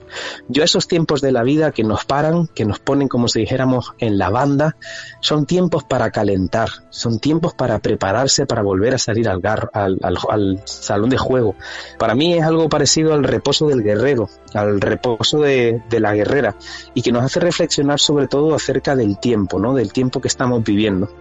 [0.48, 3.92] Yo esos tiempos de la vida que nos paran, que nos ponen como si dijéramos
[3.98, 4.76] en la banda,
[5.20, 9.40] son tiempos para calentar, son tiempos para prepararse para volver a salir al,
[9.72, 11.56] al, salón de juego.
[11.98, 16.56] Para mí es algo parecido al reposo del guerrero, al reposo de, de la guerrera,
[16.94, 19.74] y que nos hace reflexionar sobre todo acerca del tiempo, ¿no?
[19.74, 21.14] Del tiempo que estamos viviendo.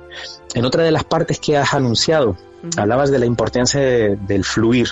[0.53, 2.37] En otra de las partes que has anunciado,
[2.77, 4.87] hablabas de la importancia del fluir.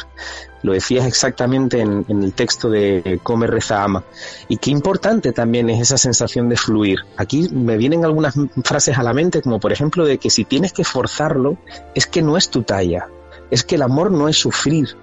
[0.64, 4.04] Lo decías exactamente en, el texto de Come, Reza, Ama.
[4.50, 7.00] Y qué importante también es esa sensación de fluir.
[7.16, 8.36] Aquí me vienen algunas
[8.66, 11.58] frases a la mente, como por ejemplo de que si tienes que forzarlo,
[11.96, 13.08] es que no es tu talla.
[13.50, 14.98] Es que el amor no es sufrir,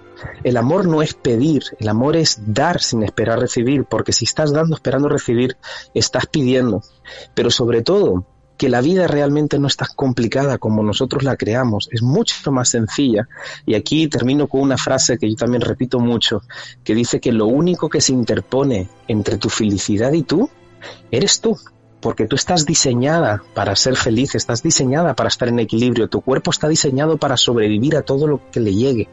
[0.44, 4.52] el amor no es pedir, el amor es dar sin esperar recibir, porque si estás
[4.52, 5.56] dando esperando recibir,
[5.94, 6.82] estás pidiendo.
[7.32, 8.26] Pero sobre todo,
[8.58, 12.68] que la vida realmente no es tan complicada como nosotros la creamos, es mucho más
[12.68, 13.28] sencilla.
[13.64, 16.42] Y aquí termino con una frase que yo también repito mucho,
[16.82, 20.50] que dice que lo único que se interpone entre tu felicidad y tú,
[21.10, 21.56] eres tú
[22.00, 26.50] porque tú estás diseñada para ser feliz, estás diseñada para estar en equilibrio, tu cuerpo
[26.50, 29.08] está diseñado para sobrevivir a todo lo que le llegue.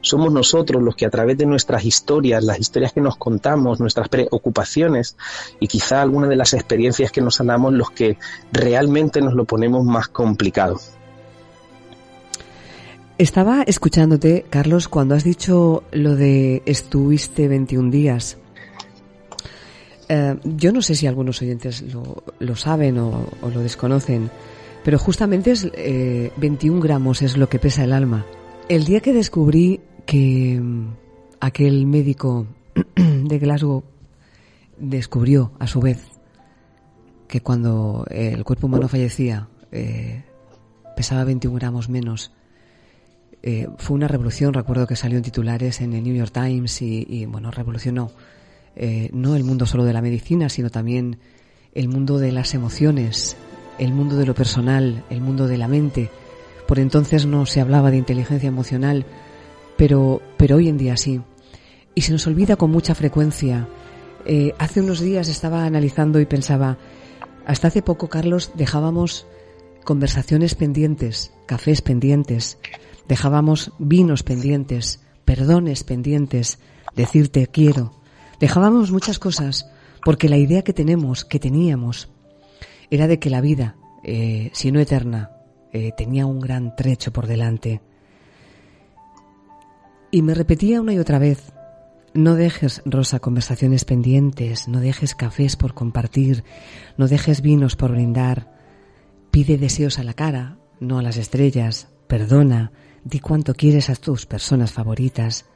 [0.00, 4.08] Somos nosotros los que a través de nuestras historias, las historias que nos contamos, nuestras
[4.08, 5.16] preocupaciones
[5.60, 8.18] y quizá alguna de las experiencias que nos sanamos, los que
[8.52, 10.80] realmente nos lo ponemos más complicado.
[13.16, 18.38] Estaba escuchándote, Carlos, cuando has dicho lo de estuviste 21 días
[20.08, 21.84] eh, yo no sé si algunos oyentes
[22.38, 24.30] lo, saben o, lo desconocen,
[24.84, 25.70] pero justamente es
[26.36, 28.24] 21 eh, gramos es lo que pesa el alma.
[28.68, 30.88] El día que descubrí que mm,
[31.40, 32.46] aquel médico
[32.96, 33.84] de Glasgow
[34.78, 36.02] descubrió a su vez
[37.28, 40.22] que cuando el cuerpo humano fallecía eh,
[40.96, 42.32] pesaba 21 gramos menos,
[43.76, 44.54] fue una revolución.
[44.54, 48.10] Recuerdo que salió en titulares en el New York Times y bueno, revolucionó
[48.76, 51.18] eh, no el mundo solo de la medicina, sino también
[51.74, 53.36] el mundo de las emociones,
[53.78, 56.10] el mundo de lo personal, el mundo de la mente.
[56.66, 59.04] Por entonces no se hablaba de inteligencia emocional,
[59.76, 61.20] pero, pero hoy en día sí.
[61.94, 63.68] Y se nos olvida con mucha frecuencia.
[64.24, 66.78] Eh, hace unos días estaba analizando y pensaba,
[67.46, 69.26] hasta hace poco, Carlos, dejábamos
[69.84, 72.58] conversaciones pendientes, cafés pendientes,
[73.06, 76.58] dejábamos vinos pendientes, perdones pendientes,
[76.96, 78.03] decirte quiero.
[78.44, 79.70] Dejábamos muchas cosas
[80.04, 82.10] porque la idea que tenemos, que teníamos,
[82.90, 85.30] era de que la vida, eh, si no eterna,
[85.72, 87.80] eh, tenía un gran trecho por delante.
[90.10, 91.54] Y me repetía una y otra vez,
[92.12, 96.44] no dejes, Rosa, conversaciones pendientes, no dejes cafés por compartir,
[96.98, 98.52] no dejes vinos por brindar,
[99.30, 102.72] pide deseos a la cara, no a las estrellas, perdona,
[103.04, 105.46] di cuánto quieres a tus personas favoritas,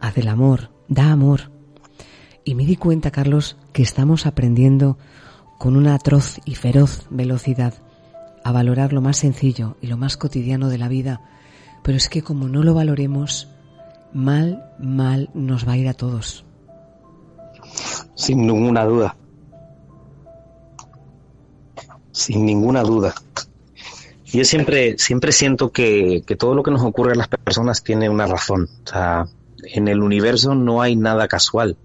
[0.00, 1.54] haz el amor, da amor.
[2.48, 4.98] Y me di cuenta, Carlos, que estamos aprendiendo
[5.58, 7.74] con una atroz y feroz velocidad
[8.44, 11.22] a valorar lo más sencillo y lo más cotidiano de la vida,
[11.82, 13.48] pero es que como no lo valoremos,
[14.12, 16.44] mal, mal nos va a ir a todos.
[18.14, 19.16] Sin ninguna duda.
[22.12, 23.12] Sin ninguna duda.
[24.24, 28.28] Yo siempre, siempre siento que, todo lo que nos ocurre a las personas tiene una
[28.28, 28.68] razón.
[29.64, 31.76] En el universo no hay nada casual.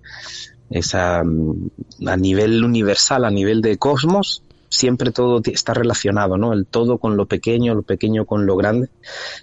[0.71, 6.53] Es a, a, nivel universal, a nivel de cosmos, siempre todo está relacionado, ¿no?
[6.53, 8.89] El todo con lo pequeño, lo pequeño con lo grande.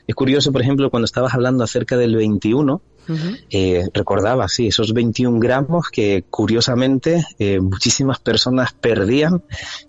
[0.06, 2.80] Es curioso, por ejemplo, cuando estabas hablando acerca del 21,
[3.50, 9.42] eh, recordaba, sí, esos 21 gramos que curiosamente eh, muchísimas personas perdían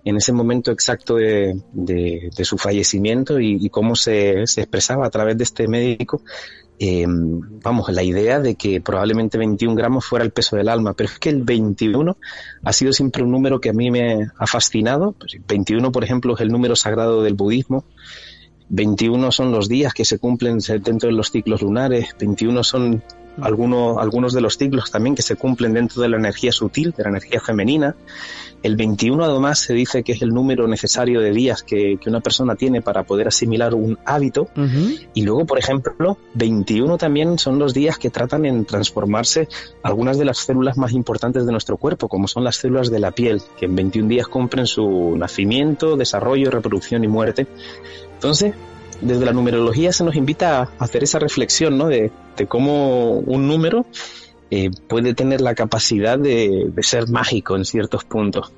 [0.06, 5.06] en ese momento exacto de, de, de su fallecimiento y, y cómo se, se, expresaba
[5.06, 6.22] a través de este médico.
[6.82, 11.10] Eh, vamos, la idea de que probablemente 21 gramos fuera el peso del alma, pero
[11.10, 12.18] es que el 21
[12.64, 15.14] ha sido siempre un número que a mí me ha fascinado.
[15.48, 17.84] 21, pues, por ejemplo, es el número sagrado del budismo.
[18.70, 23.04] 21 son los días que se cumplen dentro de los ciclos lunares, 21 son
[23.42, 27.04] algunos, algunos de los ciclos también que se cumplen dentro de la energía sutil, de
[27.04, 27.96] la energía femenina.
[28.62, 32.20] El 21 además se dice que es el número necesario de días que, que una
[32.20, 34.50] persona tiene para poder asimilar un hábito.
[34.56, 35.08] Uh -huh.
[35.14, 39.48] Y luego, por ejemplo, 21 también son los días que tratan en transformarse
[39.82, 43.12] algunas de las células más importantes de nuestro cuerpo, como son las células de la
[43.12, 47.48] piel, que en 21 días cumplen su nacimiento, desarrollo, reproducción y muerte.
[48.16, 48.54] Entonces,
[49.02, 51.88] desde la numerología se nos invita a hacer esa reflexión, ¿no?
[51.88, 53.86] De, de cómo un número
[54.52, 58.52] eh, puede tener la capacidad de, ser mágico en ciertos puntos.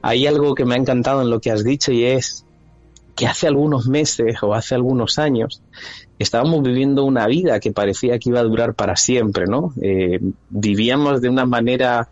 [0.00, 2.44] Hay algo que me ha encantado en lo que has dicho y es
[3.14, 5.62] que hace algunos meses o hace algunos años
[6.18, 9.72] estábamos viviendo una vida que parecía que iba a durar para siempre, ¿no?
[9.82, 12.08] Eh, vivíamos de una manera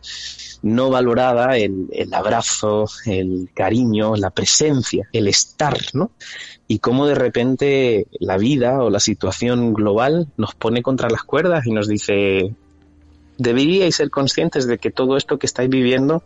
[0.63, 6.11] no valorada el, el, abrazo, el cariño, la presencia, el estar, ¿no?
[6.67, 11.67] Y cómo de repente la vida o la situación global nos pone contra las cuerdas
[11.67, 12.55] y nos dice,
[13.37, 16.23] deberíais ser conscientes de que todo esto que estáis viviendo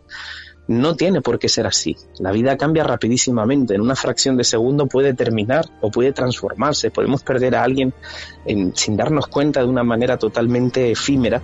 [0.69, 1.97] no tiene por qué ser así.
[2.19, 3.73] La vida cambia rapidísimamente.
[3.73, 6.91] En una fracción de segundo puede terminar o puede transformarse.
[6.91, 7.91] Podemos perder a alguien
[8.45, 11.41] en, sin darnos cuenta de una manera totalmente efímera.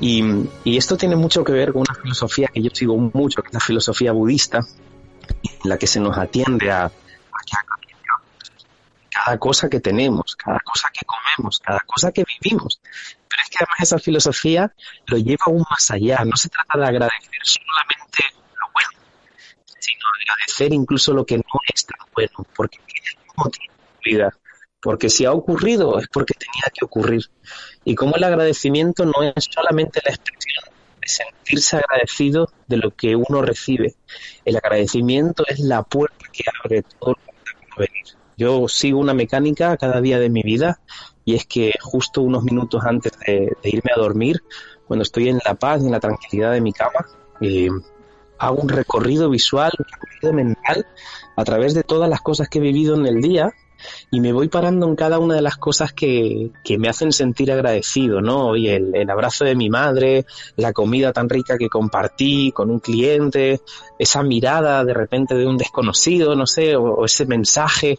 [0.00, 0.22] Y,
[0.64, 3.54] y, esto tiene mucho que ver con una filosofía que yo sigo mucho, que es
[3.54, 6.92] la filosofía budista, en la que se nos atiende a
[9.28, 12.80] cada cosa que tenemos, cada cosa que comemos, cada cosa que vivimos.
[13.28, 14.72] Pero es que además esa filosofía
[15.06, 16.24] lo lleva aún más allá.
[16.24, 18.24] No se trata de agradecer solamente
[18.56, 18.88] lo bueno,
[19.66, 24.00] sino de agradecer incluso lo que no es tan bueno, porque tiene un motivo en
[24.02, 24.34] vida.
[24.80, 27.24] Porque si ha ocurrido es porque tenía que ocurrir.
[27.84, 30.64] Y como el agradecimiento no es solamente la expresión
[31.02, 33.94] de sentirse agradecido de lo que uno recibe.
[34.46, 38.17] El agradecimiento es la puerta que abre todo lo que venir.
[38.38, 40.80] Yo sigo una mecánica cada día de mi vida
[41.24, 44.44] y es que justo unos minutos antes de, irme a dormir,
[44.86, 47.04] cuando estoy en la paz y en la tranquilidad de mi cama,
[47.40, 47.68] eh,
[48.38, 50.86] hago un recorrido visual, un recorrido mental
[51.36, 53.52] a través de todas las cosas que he vivido en el día
[54.12, 57.50] y me voy parando en cada una de las cosas que, que me hacen sentir
[57.50, 58.50] agradecido, ¿no?
[58.50, 62.78] Oye, el, el, abrazo de mi madre, la comida tan rica que compartí con un
[62.78, 63.62] cliente,
[63.98, 67.98] esa mirada de repente de un desconocido, no sé, o ese mensaje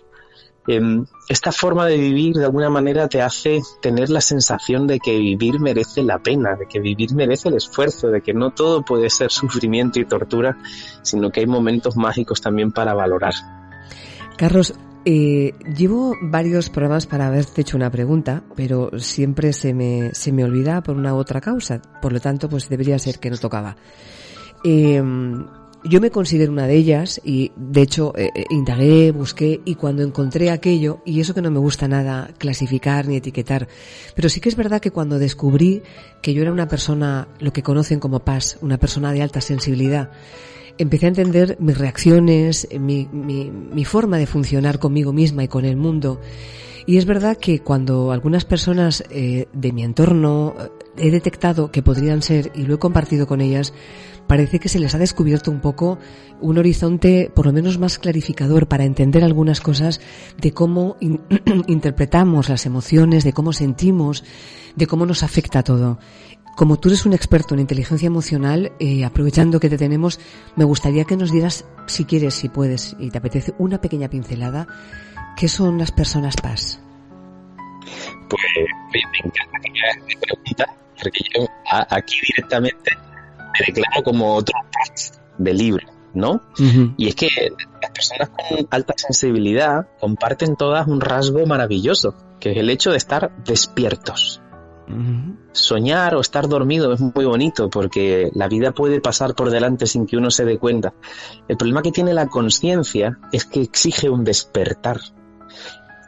[1.28, 5.60] esta forma de vivir de alguna manera te hace tener la sensación de que vivir
[5.60, 9.32] merece la pena, de que vivir merece el esfuerzo, de que no todo puede ser
[9.42, 10.58] sufrimiento y tortura,
[11.02, 13.34] sino que hay momentos mágicos también para valorar.
[14.38, 14.74] Carlos,
[15.06, 20.44] Eh, llevo varios programas para haberte hecho una pregunta, pero siempre se me, se me
[20.44, 21.82] olvida por una otra causa.
[22.02, 23.78] Por lo tanto, pues debería ser que no tocaba.
[24.64, 25.02] Eh,
[25.84, 30.04] yo me considero una de ellas y de hecho eh, eh, indagué, busqué y cuando
[30.04, 33.68] encontré aquello, y eso que no me gusta nada clasificar ni etiquetar,
[34.16, 35.82] pero sí que es verdad que cuando descubrí
[36.22, 40.12] que yo era una persona, lo que conocen como paz, una persona de alta sensibilidad,
[40.78, 45.66] empecé a entender mis reacciones, mi, mi, mi forma de funcionar conmigo misma y con
[45.66, 46.20] el mundo.
[46.86, 51.84] Y es verdad que cuando algunas personas eh, de mi entorno eh, he detectado que
[51.84, 53.74] podrían ser y lo he compartido con ellas,
[54.30, 55.98] parece que se les ha descubierto un poco
[56.40, 60.00] un horizonte por lo menos más clarificador para entender algunas cosas
[60.38, 61.20] de cómo in
[61.68, 64.24] interpretamos las emociones, de cómo sentimos,
[64.76, 65.98] de cómo nos afecta todo.
[66.56, 70.20] Como tú eres un experto en inteligencia emocional, eh, aprovechando que te tenemos,
[70.56, 74.68] me gustaría que nos dieras, si quieres, si puedes y te apetece, una pequeña pincelada.
[75.38, 76.80] ¿Qué son las personas paz?
[78.30, 78.44] Pues
[78.94, 80.66] me encanta que me hagas esta pregunta,
[81.02, 81.48] porque yo
[81.90, 83.09] aquí directamente
[83.54, 84.56] me declaro como otro
[85.38, 86.32] de libro, ¿no?
[86.32, 86.94] Uh -huh.
[86.98, 87.30] Y es que
[87.82, 92.98] las personas con alta sensibilidad comparten todas un rasgo maravilloso, que es el hecho de
[92.98, 94.42] estar despiertos.
[94.88, 95.38] Uh -huh.
[95.52, 100.06] Soñar o estar dormido es muy bonito porque la vida puede pasar por delante sin
[100.06, 100.94] que uno se dé cuenta.
[101.48, 105.00] El problema que tiene la conciencia es que exige un despertar.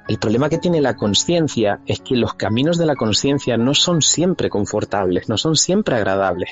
[0.07, 4.01] El problema que tiene la conciencia es que los caminos de la conciencia no son
[4.01, 6.49] siempre confortables, no son siempre agradables.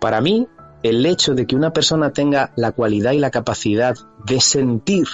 [0.00, 0.48] Para mí,
[0.82, 3.94] el hecho de que una persona tenga la cualidad y la capacidad
[4.26, 5.06] de sentir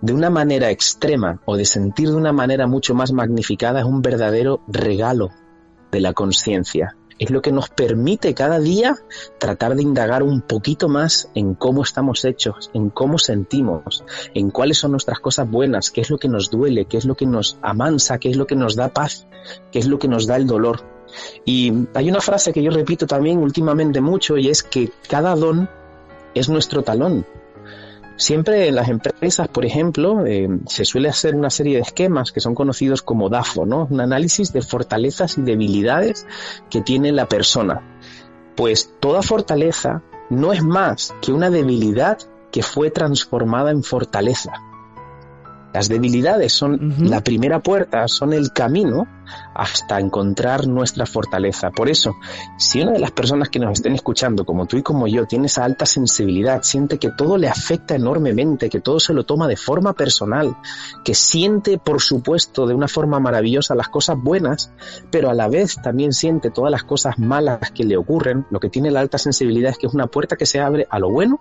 [0.00, 4.02] de una manera extrema o de sentir de una manera mucho más magnificada es un
[4.02, 5.30] verdadero regalo
[5.90, 6.96] de la conciencia.
[7.18, 8.94] Es lo que nos permite cada día
[9.38, 14.04] tratar de indagar un poquito más en cómo estamos hechos, en cómo sentimos,
[14.34, 17.16] en cuáles son nuestras cosas buenas, qué es lo que nos duele, qué es lo
[17.16, 19.26] que nos amansa, qué es lo que nos da paz,
[19.72, 20.95] qué es lo que nos da el dolor.
[21.44, 25.68] Y hay una frase que yo repito también últimamente mucho y es que cada don
[26.34, 27.24] es nuestro talón.
[28.16, 32.40] Siempre en las empresas, por ejemplo, eh, se suele hacer una serie de esquemas que
[32.40, 33.86] son conocidos como DAFO, ¿no?
[33.90, 36.26] Un análisis de fortalezas y debilidades
[36.70, 37.82] que tiene la persona.
[38.56, 42.18] Pues toda fortaleza no es más que una debilidad
[42.50, 44.52] que fue transformada en fortaleza.
[45.74, 47.08] Las debilidades son uh -huh.
[47.10, 49.06] la primera puerta, son el camino
[49.56, 51.70] hasta encontrar nuestra fortaleza.
[51.70, 52.16] Por eso,
[52.58, 55.46] si una de las personas que nos estén escuchando, como tú y como yo, tiene
[55.46, 59.56] esa alta sensibilidad, siente que todo le afecta enormemente, que todo se lo toma de
[59.56, 60.56] forma personal,
[61.04, 64.70] que siente, por supuesto, de una forma maravillosa las cosas buenas,
[65.10, 68.68] pero a la vez también siente todas las cosas malas que le ocurren, lo que
[68.68, 71.40] tiene la alta sensibilidad es que es una puerta que se abre a lo bueno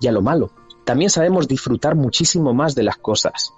[0.00, 0.50] y a lo malo
[0.84, 3.52] también sabemos disfrutar muchísimo más de las cosas,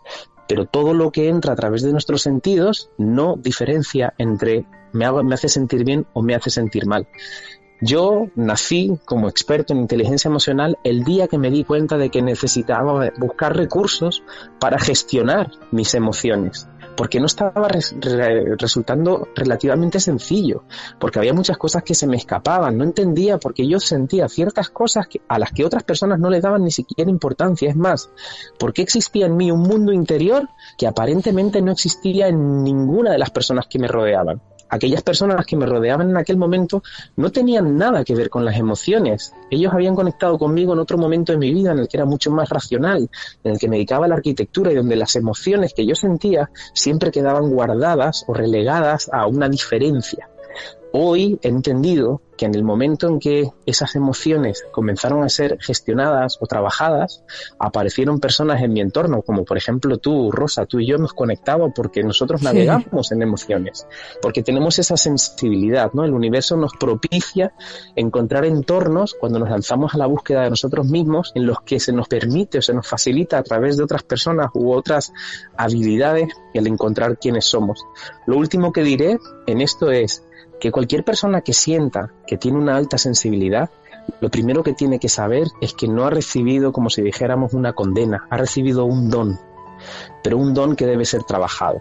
[0.50, 5.48] pero todo lo que entra a través de nuestros sentidos no diferencia entre me, hace
[5.48, 7.06] sentir bien o me hace sentir mal.
[7.80, 12.20] Yo nací como experto en inteligencia emocional el día que me di cuenta de que
[12.20, 14.24] necesitaba buscar recursos
[14.58, 16.66] para gestionar mis emociones
[16.96, 17.80] porque no estaba re,
[18.56, 20.64] resultando relativamente sencillo,
[20.98, 25.06] porque había muchas cosas que se me escapaban, no entendía porque yo sentía ciertas cosas
[25.28, 28.10] a las que otras personas no le daban ni siquiera importancia, es más,
[28.58, 33.30] porque existía en mí un mundo interior que aparentemente no existía en ninguna de las
[33.30, 36.82] personas que me rodeaban aquellas personas que me rodeaban en aquel momento
[37.16, 39.34] no tenían nada que ver con las emociones.
[39.50, 42.30] Ellos habían conectado conmigo en otro momento de mi vida en el que era mucho
[42.30, 43.10] más racional,
[43.44, 46.50] en el que me dedicaba a la arquitectura y donde las emociones que yo sentía
[46.72, 50.29] siempre quedaban guardadas o relegadas a una diferencia.
[50.92, 56.38] Hoy he entendido que en el momento en que esas emociones comenzaron a ser gestionadas
[56.40, 57.22] o trabajadas,
[57.58, 61.70] aparecieron personas en mi entorno, como por ejemplo tú, Rosa, tú y yo hemos conectado
[61.74, 63.14] porque nosotros navegamos sí.
[63.14, 63.86] en emociones,
[64.22, 66.02] porque tenemos esa sensibilidad, ¿no?
[66.02, 67.52] El universo nos propicia
[67.94, 71.92] encontrar entornos cuando nos lanzamos a la búsqueda de nosotros mismos en los que se
[71.92, 75.12] nos permite o se nos facilita a través de otras personas u otras
[75.58, 77.84] habilidades el encontrar quiénes somos.
[78.26, 80.24] Lo último que diré en esto es
[80.60, 83.70] que cualquier persona que sienta que tiene una alta sensibilidad,
[84.20, 87.72] lo primero que tiene que saber es que no ha recibido, como si dijéramos, una
[87.72, 89.38] condena, ha recibido un don,
[90.22, 91.80] pero un don que debe ser trabajado.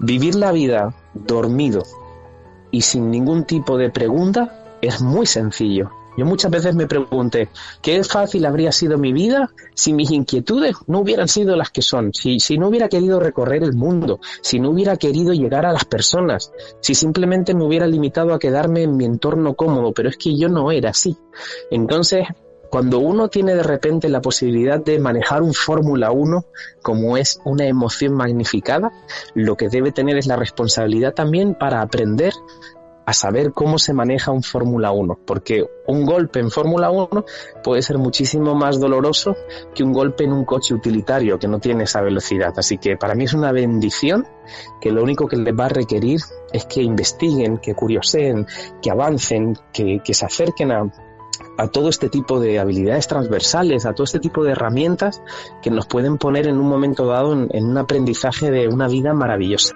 [0.00, 1.82] Vivir la vida dormido
[2.70, 5.90] y sin ningún tipo de pregunta es muy sencillo.
[6.16, 7.48] Yo muchas veces me pregunté,
[7.82, 12.12] ¿qué fácil habría sido mi vida si mis inquietudes no hubieran sido las que son?
[12.12, 15.84] Si, si no hubiera querido recorrer el mundo, si no hubiera querido llegar a las
[15.84, 20.36] personas, si simplemente me hubiera limitado a quedarme en mi entorno cómodo, pero es que
[20.36, 21.16] yo no era así.
[21.70, 22.26] Entonces,
[22.74, 26.44] cuando uno tiene de repente la posibilidad de manejar un Fórmula 1
[26.82, 28.90] como es una emoción magnificada,
[29.34, 32.32] lo que debe tener es la responsabilidad también para aprender
[33.06, 37.24] a saber cómo se maneja un Fórmula 1, porque un golpe en Fórmula 1
[37.62, 39.36] puede ser muchísimo más doloroso
[39.74, 42.52] que un golpe en un coche utilitario que no tiene esa velocidad.
[42.56, 44.26] Así que para mí es una bendición
[44.80, 46.20] que lo único que les va a requerir
[46.52, 48.46] es que investiguen, que curioseen,
[48.80, 50.92] que avancen, que, se acerquen a,
[51.58, 55.20] a todo este tipo de habilidades transversales, a todo este tipo de herramientas
[55.62, 59.74] que nos pueden poner en un momento dado en un aprendizaje de una vida maravillosa.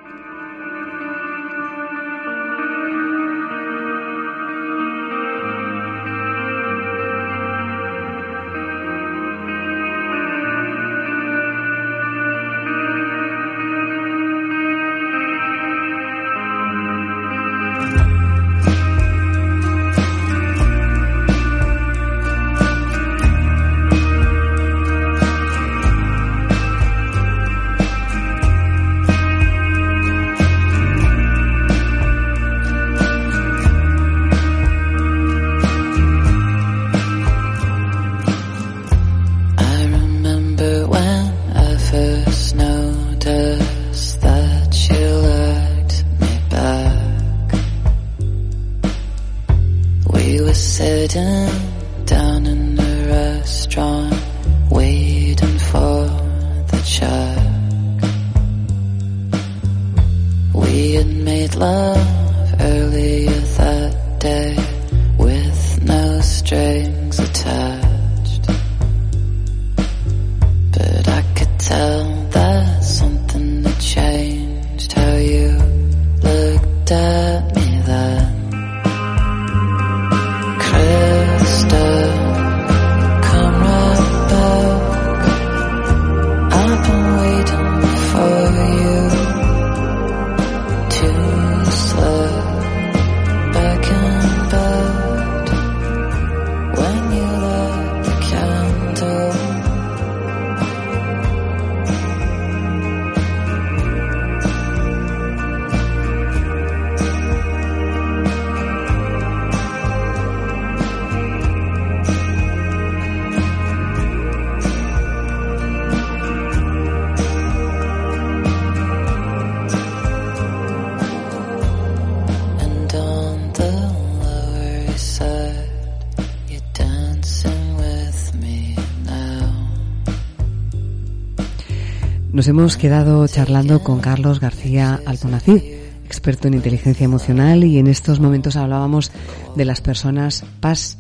[132.49, 135.63] Hemos quedado charlando con Carlos García Altonacid,
[136.07, 139.13] experto en inteligencia emocional, y en estos momentos hablábamos
[139.55, 140.97] de las personas PAS,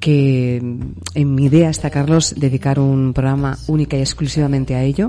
[0.00, 5.08] que en mi idea está, Carlos, dedicar un programa única y exclusivamente a ello,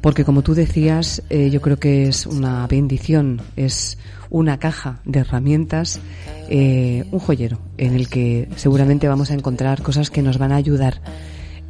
[0.00, 3.98] porque como tú decías, eh, yo creo que es una bendición, es
[4.30, 6.00] una caja de herramientas,
[6.48, 10.56] eh, un joyero, en el que seguramente vamos a encontrar cosas que nos van a
[10.56, 11.00] ayudar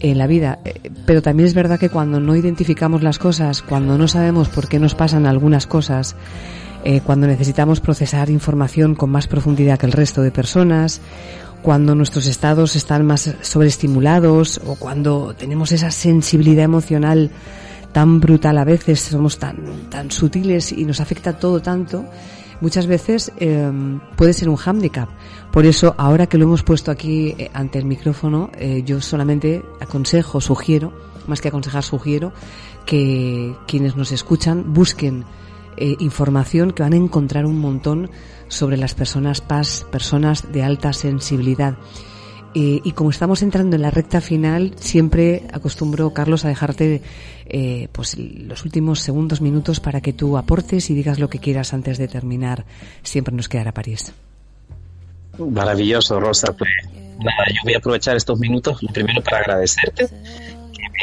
[0.01, 0.59] en la vida.
[0.64, 4.68] Eh, pero también es verdad que cuando no identificamos las cosas, cuando no sabemos por
[4.68, 6.16] qué nos pasan algunas cosas,
[6.84, 11.01] eh, cuando necesitamos procesar información con más profundidad que el resto de personas,
[11.62, 17.30] cuando nuestros estados están más sobreestimulados o cuando tenemos esa sensibilidad emocional
[17.92, 22.05] tan brutal a veces, somos tan, tan sutiles y nos afecta todo tanto,
[22.61, 23.70] muchas veces eh,
[24.16, 25.09] puede ser un handicap.
[25.50, 29.64] Por eso, ahora que lo hemos puesto aquí eh, ante el micrófono, eh, yo solamente
[29.80, 30.92] aconsejo, sugiero,
[31.26, 32.32] más que aconsejar, sugiero
[32.86, 35.24] que quienes nos escuchan busquen
[35.80, 38.11] información que van a encontrar un montón
[38.48, 41.76] sobre las personas PAS, personas de alta sensibilidad.
[42.55, 47.03] Y como estamos entrando en la recta final, siempre acostumbro, Carlos, a dejarte
[47.46, 51.72] eh, pues los últimos segundos, minutos para que tú aportes y digas lo que quieras
[51.72, 52.64] antes de terminar.
[53.03, 54.12] Siempre nos quedará París.
[55.38, 56.53] Maravilloso, Rosa.
[56.53, 56.70] Pues
[57.18, 60.09] nada, yo voy a aprovechar estos minutos primero para agradecerte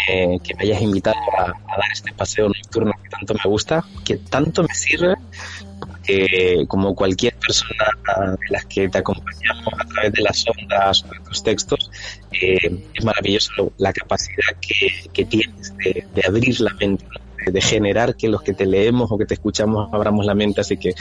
[0.06, 4.64] que me, hayas invitado a, dar este paseo nocturno que tanto me gusta, que tanto
[4.64, 5.16] me sirve,
[6.06, 7.86] porque como cualquier persona
[8.40, 11.92] de las que te acompañamos a través de las ondas o de tus textos,
[12.32, 17.06] eh, es maravilloso la capacidad que, tienes de, abrir la mente,
[17.46, 20.78] de generar que los que te leemos o que te escuchamos abramos la mente, así
[20.78, 20.94] que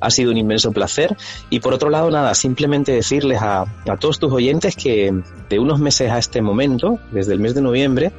[0.00, 1.16] ha sido un inmenso placer.
[1.50, 5.12] Y por otro lado, nada, simplemente decirles a, a todos tus oyentes que
[5.48, 8.12] de unos meses a este momento, desde el mes de noviembre,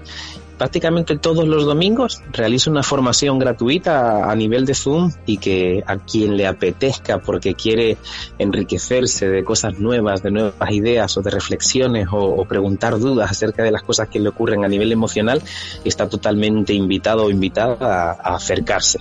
[0.60, 5.98] prácticamente todos los domingos realizo una formación gratuita a nivel de Zoom y que a
[5.98, 7.98] quien le apetezca porque quiere
[8.38, 13.72] enriquecerse de cosas nuevas, de nuevas ideas o de reflexiones o, preguntar dudas acerca de
[13.72, 15.42] las cosas que le ocurren a nivel emocional,
[15.86, 19.00] está totalmente invitado o invitada a acercarse.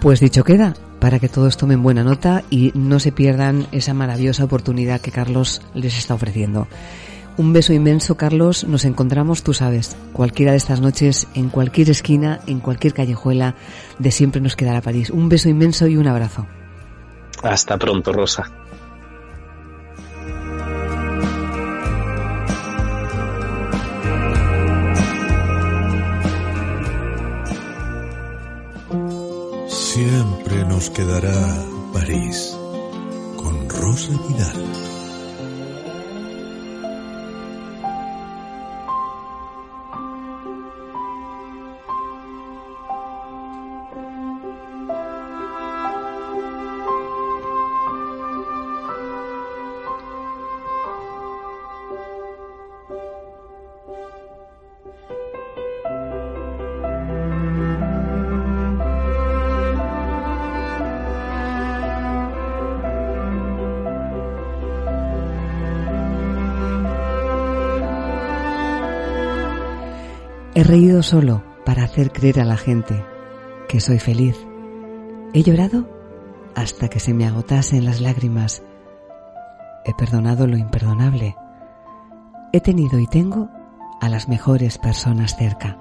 [0.00, 4.42] Pues dicho queda, para que todos tomen buena nota y no se pierdan esa maravillosa
[4.42, 6.66] oportunidad que Carlos les está ofreciendo.
[7.36, 8.64] Un beso inmenso, Carlos.
[8.64, 13.56] Nos encontramos, tú sabes, cualquiera de estas noches, en cualquier esquina, en cualquier callejuela,
[13.98, 15.10] de siempre nos quedará París.
[15.10, 16.46] Un beso inmenso y un abrazo.
[17.42, 18.44] Hasta pronto, Rosa.
[29.68, 32.56] Siempre nos quedará París
[33.36, 34.93] con Rosa Vidal.
[70.74, 73.06] Reído solo para hacer creer a la gente
[73.68, 74.36] que soy feliz.
[75.32, 75.88] He llorado
[76.56, 78.60] hasta que se me agotasen las lágrimas.
[79.84, 81.36] He perdonado lo imperdonable.
[82.52, 83.50] He tenido y tengo
[84.00, 85.78] a las mejores personas cerca.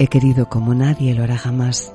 [0.00, 1.94] He querido como nadie lo hará jamás.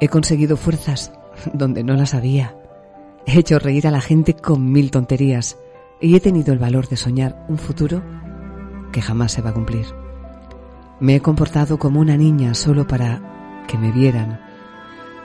[0.00, 1.12] He conseguido fuerzas
[1.52, 2.56] donde no las había.
[3.24, 5.58] He hecho reír a la gente con mil tonterías
[6.00, 8.02] y he tenido el valor de soñar un futuro
[8.90, 10.03] que jamás se va a cumplir.
[11.00, 14.40] Me he comportado como una niña solo para que me vieran.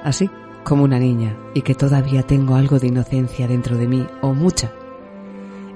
[0.04, 0.30] Así
[0.64, 4.72] como una niña y que todavía tengo algo de inocencia dentro de mí, o mucha.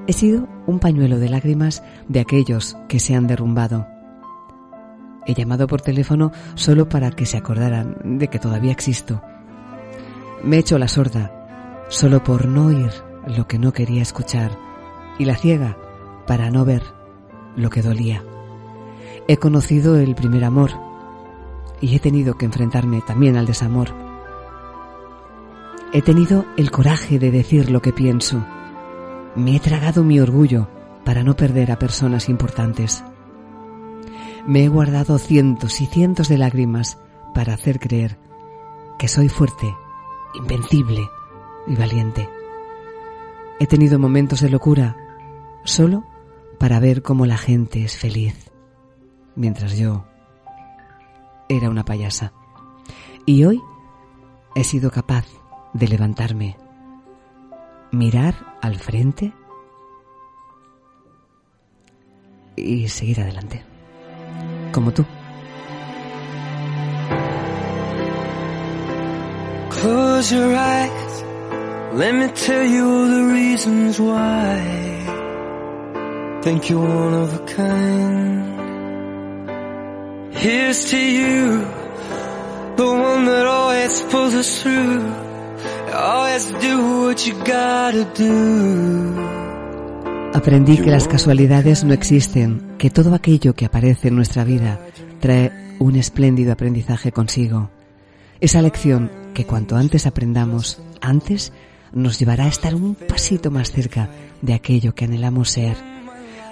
[0.07, 3.87] He sido un pañuelo de lágrimas de aquellos que se han derrumbado.
[5.25, 9.21] He llamado por teléfono solo para que se acordaran de que todavía existo.
[10.43, 12.91] Me he hecho la sorda solo por no oír
[13.27, 14.51] lo que no quería escuchar
[15.17, 15.77] y la ciega
[16.27, 16.83] para no ver
[17.55, 18.23] lo que dolía.
[19.27, 20.71] He conocido el primer amor
[21.79, 23.89] y he tenido que enfrentarme también al desamor.
[25.91, 28.45] He tenido el coraje de decir lo que pienso.
[29.35, 30.67] Me he tragado mi orgullo
[31.03, 33.03] para no perder a personas importantes.
[34.47, 36.97] Me he guardado cientos y cientos de lágrimas
[37.33, 38.17] para hacer creer
[38.97, 39.73] que soy fuerte,
[40.33, 41.01] invencible
[41.67, 42.29] y valiente.
[43.59, 44.97] He tenido momentos de locura
[45.63, 46.03] solo
[46.57, 48.52] para ver cómo la gente es feliz
[49.35, 50.05] mientras yo
[51.49, 52.33] era una payasa.
[53.25, 53.61] Y hoy
[54.55, 55.25] he sido capaz
[55.73, 56.57] de levantarme,
[57.91, 59.33] mirar al frente
[62.55, 63.63] y seguir adelante,
[64.71, 65.05] como tú.
[69.69, 71.25] Close your eyes,
[71.95, 74.93] let me tell you all the reasons why.
[76.41, 78.52] Think you're one of a kind.
[80.35, 81.65] Here's to you,
[82.75, 85.01] the one that always pulls us through.
[85.93, 89.33] Always do what you gotta do.
[90.33, 94.79] Aprendí que las casualidades no existen, que todo aquello que aparece en nuestra vida
[95.19, 97.69] trae un espléndido aprendizaje consigo.
[98.41, 101.53] Esa lección que cuanto antes aprendamos, antes
[101.93, 104.09] nos llevará a estar un pasito más cerca
[104.41, 105.92] de aquello que anhelamos ser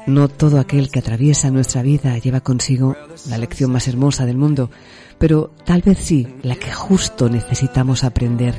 [0.08, 2.96] no todo aquel que atraviesa nuestra vida lleva consigo
[3.30, 4.70] la lección más hermosa del mundo,
[5.18, 8.56] pero tal vez sí la que justo necesitamos aprender,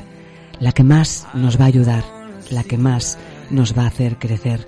[0.59, 2.03] la que más nos va a ayudar,
[2.49, 3.17] la que más
[3.49, 4.67] nos va a hacer crecer.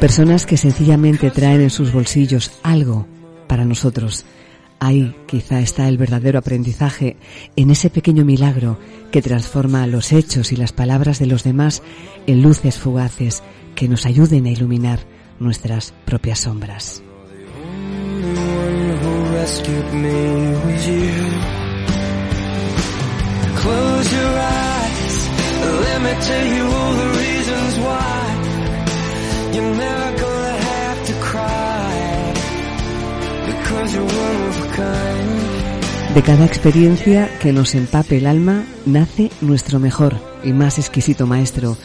[0.00, 3.06] Personas que sencillamente traen en sus bolsillos algo
[3.46, 4.24] para nosotros,
[4.84, 7.16] Ahí quizá está el verdadero aprendizaje
[7.54, 8.80] en ese pequeño milagro
[9.12, 11.84] que transforma los hechos y las palabras de los demás
[12.26, 13.44] en luces fugaces
[13.76, 14.98] que nos ayuden a iluminar
[15.38, 17.00] nuestras propias sombras.
[36.14, 40.14] De cada experiencia que nos empape el alma nace nuestro mejor,
[40.44, 41.76] y más exquisito maestro.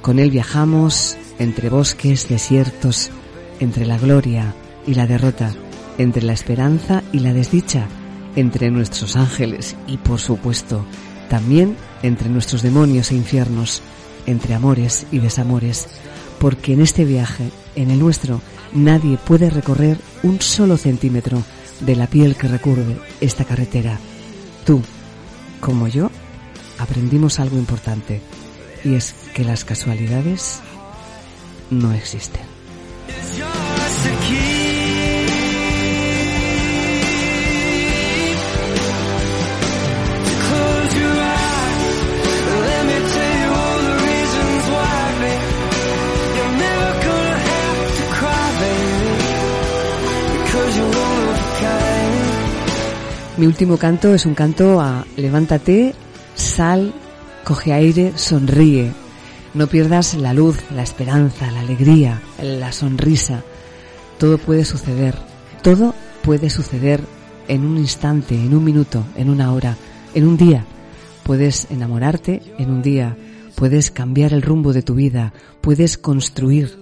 [0.00, 3.10] Con él viajamos entre bosques, desiertos,
[3.60, 4.54] entre la gloria
[4.86, 5.52] y la derrota,
[5.98, 7.86] entre la esperanza y la desdicha,
[8.36, 10.84] entre nuestros ángeles y, por supuesto,
[11.28, 13.82] también entre nuestros demonios e infiernos,
[14.26, 15.88] entre amores y desamores,
[16.38, 18.40] porque en este viaje, en el nuestro,
[18.74, 21.42] nadie puede recorrer un solo centímetro
[21.80, 23.98] de la piel que recuerde esta carretera.
[24.66, 24.82] Tú,
[25.60, 26.10] como yo,
[26.78, 28.20] aprendimos algo importante,
[28.84, 30.60] y es que las casualidades
[31.70, 32.42] no existen.
[53.36, 55.92] Mi último canto es un canto a levántate,
[56.36, 56.94] sal,
[57.42, 58.92] coge aire, sonríe.
[59.54, 63.42] No pierdas la luz, la esperanza, la alegría, la sonrisa.
[64.18, 65.16] Todo puede suceder.
[65.62, 67.00] Todo puede suceder
[67.48, 69.76] en un instante, en un minuto, en una hora,
[70.14, 70.64] en un día.
[71.24, 73.16] Puedes enamorarte en un día.
[73.56, 75.32] Puedes cambiar el rumbo de tu vida.
[75.60, 76.78] Puedes construir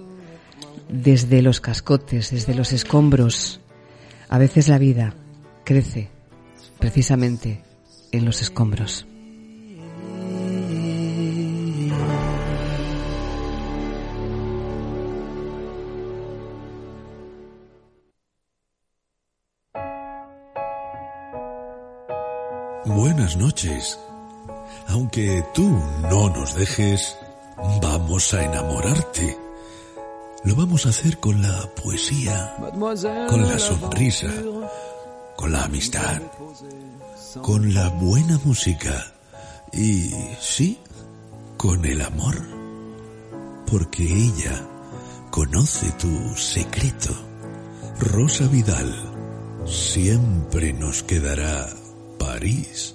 [0.90, 3.61] desde los cascotes, desde los escombros.
[4.28, 5.14] A veces la vida
[5.64, 6.11] crece
[6.82, 7.62] precisamente
[8.10, 9.06] en los escombros.
[22.84, 23.96] Buenas noches.
[24.88, 25.70] Aunque tú
[26.10, 27.16] no nos dejes,
[27.80, 29.38] vamos a enamorarte.
[30.42, 32.56] Lo vamos a hacer con la poesía,
[33.28, 34.26] con la sonrisa,
[35.36, 36.20] con la amistad,
[37.42, 39.12] con la buena música
[39.72, 40.10] y,
[40.40, 40.78] sí,
[41.56, 42.36] con el amor.
[43.66, 44.66] Porque ella
[45.30, 47.14] conoce tu secreto.
[47.98, 48.92] Rosa Vidal
[49.64, 51.68] siempre nos quedará
[52.18, 52.94] París.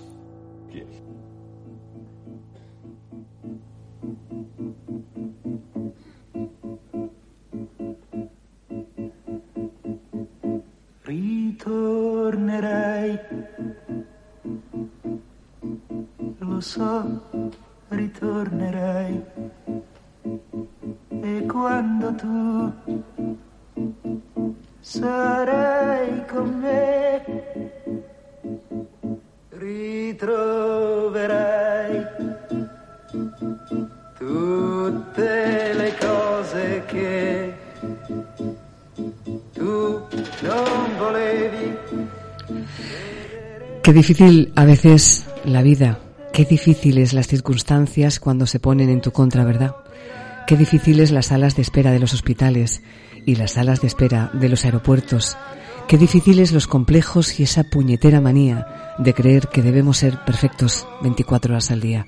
[43.98, 46.00] Difícil a veces la vida,
[46.32, 49.76] qué difíciles las circunstancias cuando se ponen en tu contra, ¿verdad?
[50.46, 52.84] Qué difíciles las salas de espera de los hospitales
[53.26, 55.36] y las salas de espera de los aeropuertos.
[55.88, 61.54] Qué difíciles los complejos y esa puñetera manía de creer que debemos ser perfectos 24
[61.54, 62.06] horas al día.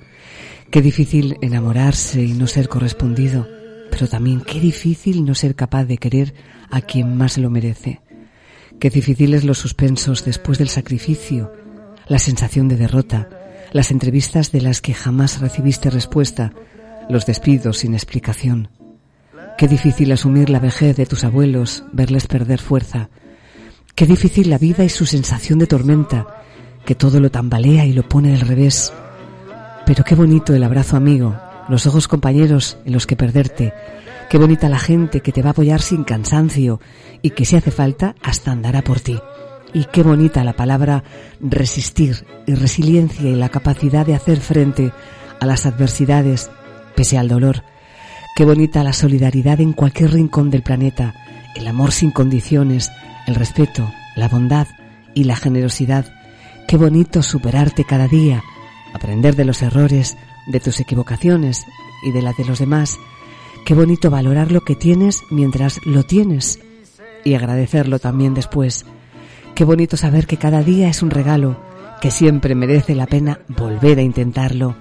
[0.69, 3.47] Qué difícil enamorarse y no ser correspondido,
[3.89, 6.35] pero también qué difícil no ser capaz de querer
[6.69, 7.99] a quien más lo merece.
[8.79, 11.51] Qué difíciles los suspensos después del sacrificio,
[12.09, 13.29] la sensación de derrota,
[13.71, 16.51] las entrevistas de las que jamás recibiste respuesta,
[17.07, 18.69] los despidos sin explicación.
[19.57, 23.09] Qué difícil asumir la vejez de tus abuelos, verles perder fuerza.
[23.95, 26.27] Qué difícil la vida y su sensación de tormenta,
[26.85, 28.91] que todo lo tambalea y lo pone al revés.
[29.85, 31.39] Pero qué bonito el abrazo amigo,
[31.69, 33.73] los ojos compañeros en los que perderte,
[34.29, 36.79] Qué bonita la gente que te va a apoyar sin cansancio
[37.23, 39.19] y que si hace falta hasta andará por ti.
[39.73, 41.03] Y qué bonita la palabra
[41.39, 44.91] resistir y resiliencia y la capacidad de hacer frente
[45.39, 46.49] a las adversidades
[46.95, 47.63] pese al dolor.
[48.35, 51.13] Qué bonita la solidaridad en cualquier rincón del planeta,
[51.55, 52.91] el amor sin condiciones,
[53.27, 54.67] el respeto, la bondad
[55.13, 56.05] y la generosidad.
[56.67, 58.43] Qué bonito superarte cada día,
[58.93, 60.17] aprender de los errores,
[60.47, 61.65] de tus equivocaciones
[62.03, 62.97] y de las de los demás
[63.65, 66.59] Qué bonito valorar lo que tienes mientras lo tienes
[67.23, 68.85] y agradecerlo también después.
[69.59, 71.59] Qué bonito saber que cada día es un regalo,
[71.99, 74.77] que siempre merece la pena volver a intentarlo,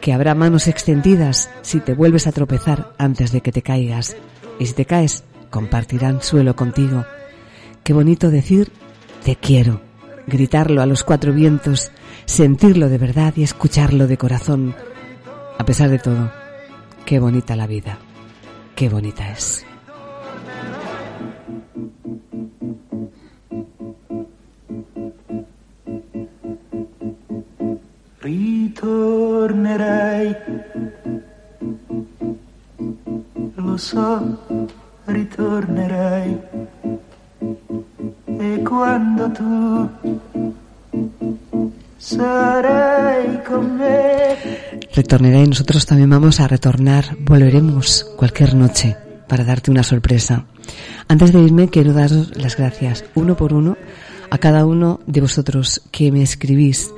[0.00, 4.16] que habrá manos extendidas si te vuelves a tropezar antes de que te caigas,
[4.58, 7.04] y si te caes, compartirán suelo contigo.
[7.84, 8.72] Qué bonito decir
[9.24, 9.80] te quiero,
[10.26, 11.92] gritarlo a los cuatro vientos,
[12.24, 14.74] sentirlo de verdad y escucharlo de corazón.
[15.56, 16.32] A pesar de todo,
[17.06, 17.96] Qué bonita la vida,
[18.74, 19.64] qué bonita es.
[28.70, 30.36] ritornerai.
[33.56, 34.38] Lo so,
[35.06, 36.38] ritornerai.
[38.38, 39.90] E quando tu
[41.98, 43.40] sarai.
[44.94, 48.96] Retornerai, nosotros también vamos a retornar, volveremos cualquier noche
[49.28, 50.44] para darte una sorpresa.
[51.08, 53.76] Antes de irme, quiero daros las gracias, uno por uno,
[54.30, 56.92] a cada uno de vosotros que me escribís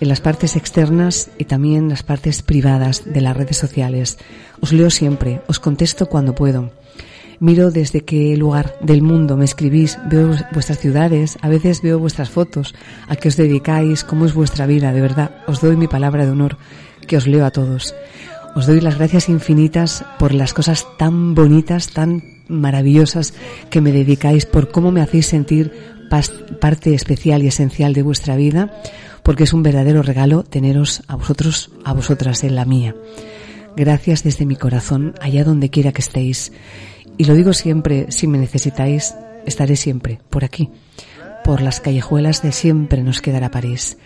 [0.00, 4.18] en las partes externas y también en las partes privadas de las redes sociales.
[4.60, 6.70] Os leo siempre, os contesto cuando puedo.
[7.40, 12.30] Miro desde qué lugar del mundo me escribís, veo vuestras ciudades, a veces veo vuestras
[12.30, 12.74] fotos,
[13.06, 16.32] a qué os dedicáis, cómo es vuestra vida, de verdad, os doy mi palabra de
[16.32, 16.56] honor,
[17.06, 17.94] que os leo a todos.
[18.56, 23.34] Os doy las gracias infinitas por las cosas tan bonitas, tan maravillosas
[23.70, 25.72] que me dedicáis, por cómo me hacéis sentir
[26.60, 28.72] parte especial y esencial de vuestra vida,
[29.28, 32.94] porque es un verdadero regalo teneros a vosotros, a vosotras en la mía.
[33.76, 36.50] Gracias desde mi corazón, allá donde quiera que estéis.
[37.18, 39.14] Y lo digo siempre, si me necesitáis,
[39.44, 40.70] estaré siempre por aquí.
[41.44, 43.98] Por las callejuelas de siempre nos quedará París.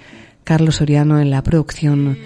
[0.43, 2.19] Carlos Soriano en la producción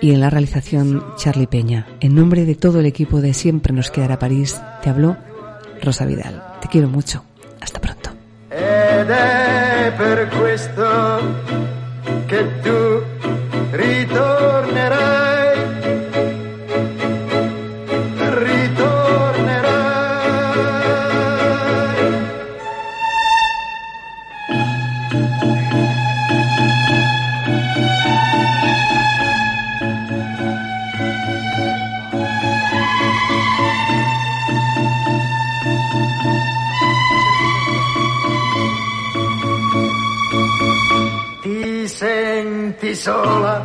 [0.00, 1.86] y en la realización Charlie Peña.
[2.00, 5.18] En nombre de todo el equipo de Siempre nos quedará París, te habló
[5.82, 6.42] Rosa Vidal.
[6.62, 7.24] Te quiero mucho.
[7.60, 8.08] Hasta pronto.
[12.28, 13.02] Che tu
[13.70, 14.67] ritornerai.
[43.08, 43.56] Sola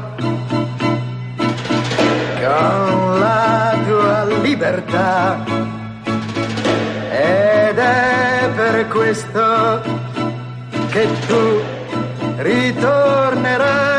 [2.43, 5.43] con la tua libertà.
[7.09, 9.81] Ed è per questo
[10.91, 11.43] che tu
[12.37, 13.92] ritornerai,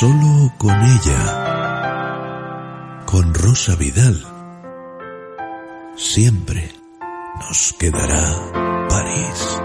[0.00, 1.22] Solo con ella.
[3.06, 4.20] Con Rosa Vidal.
[5.94, 6.68] Siempre
[7.38, 9.63] nos quedará París.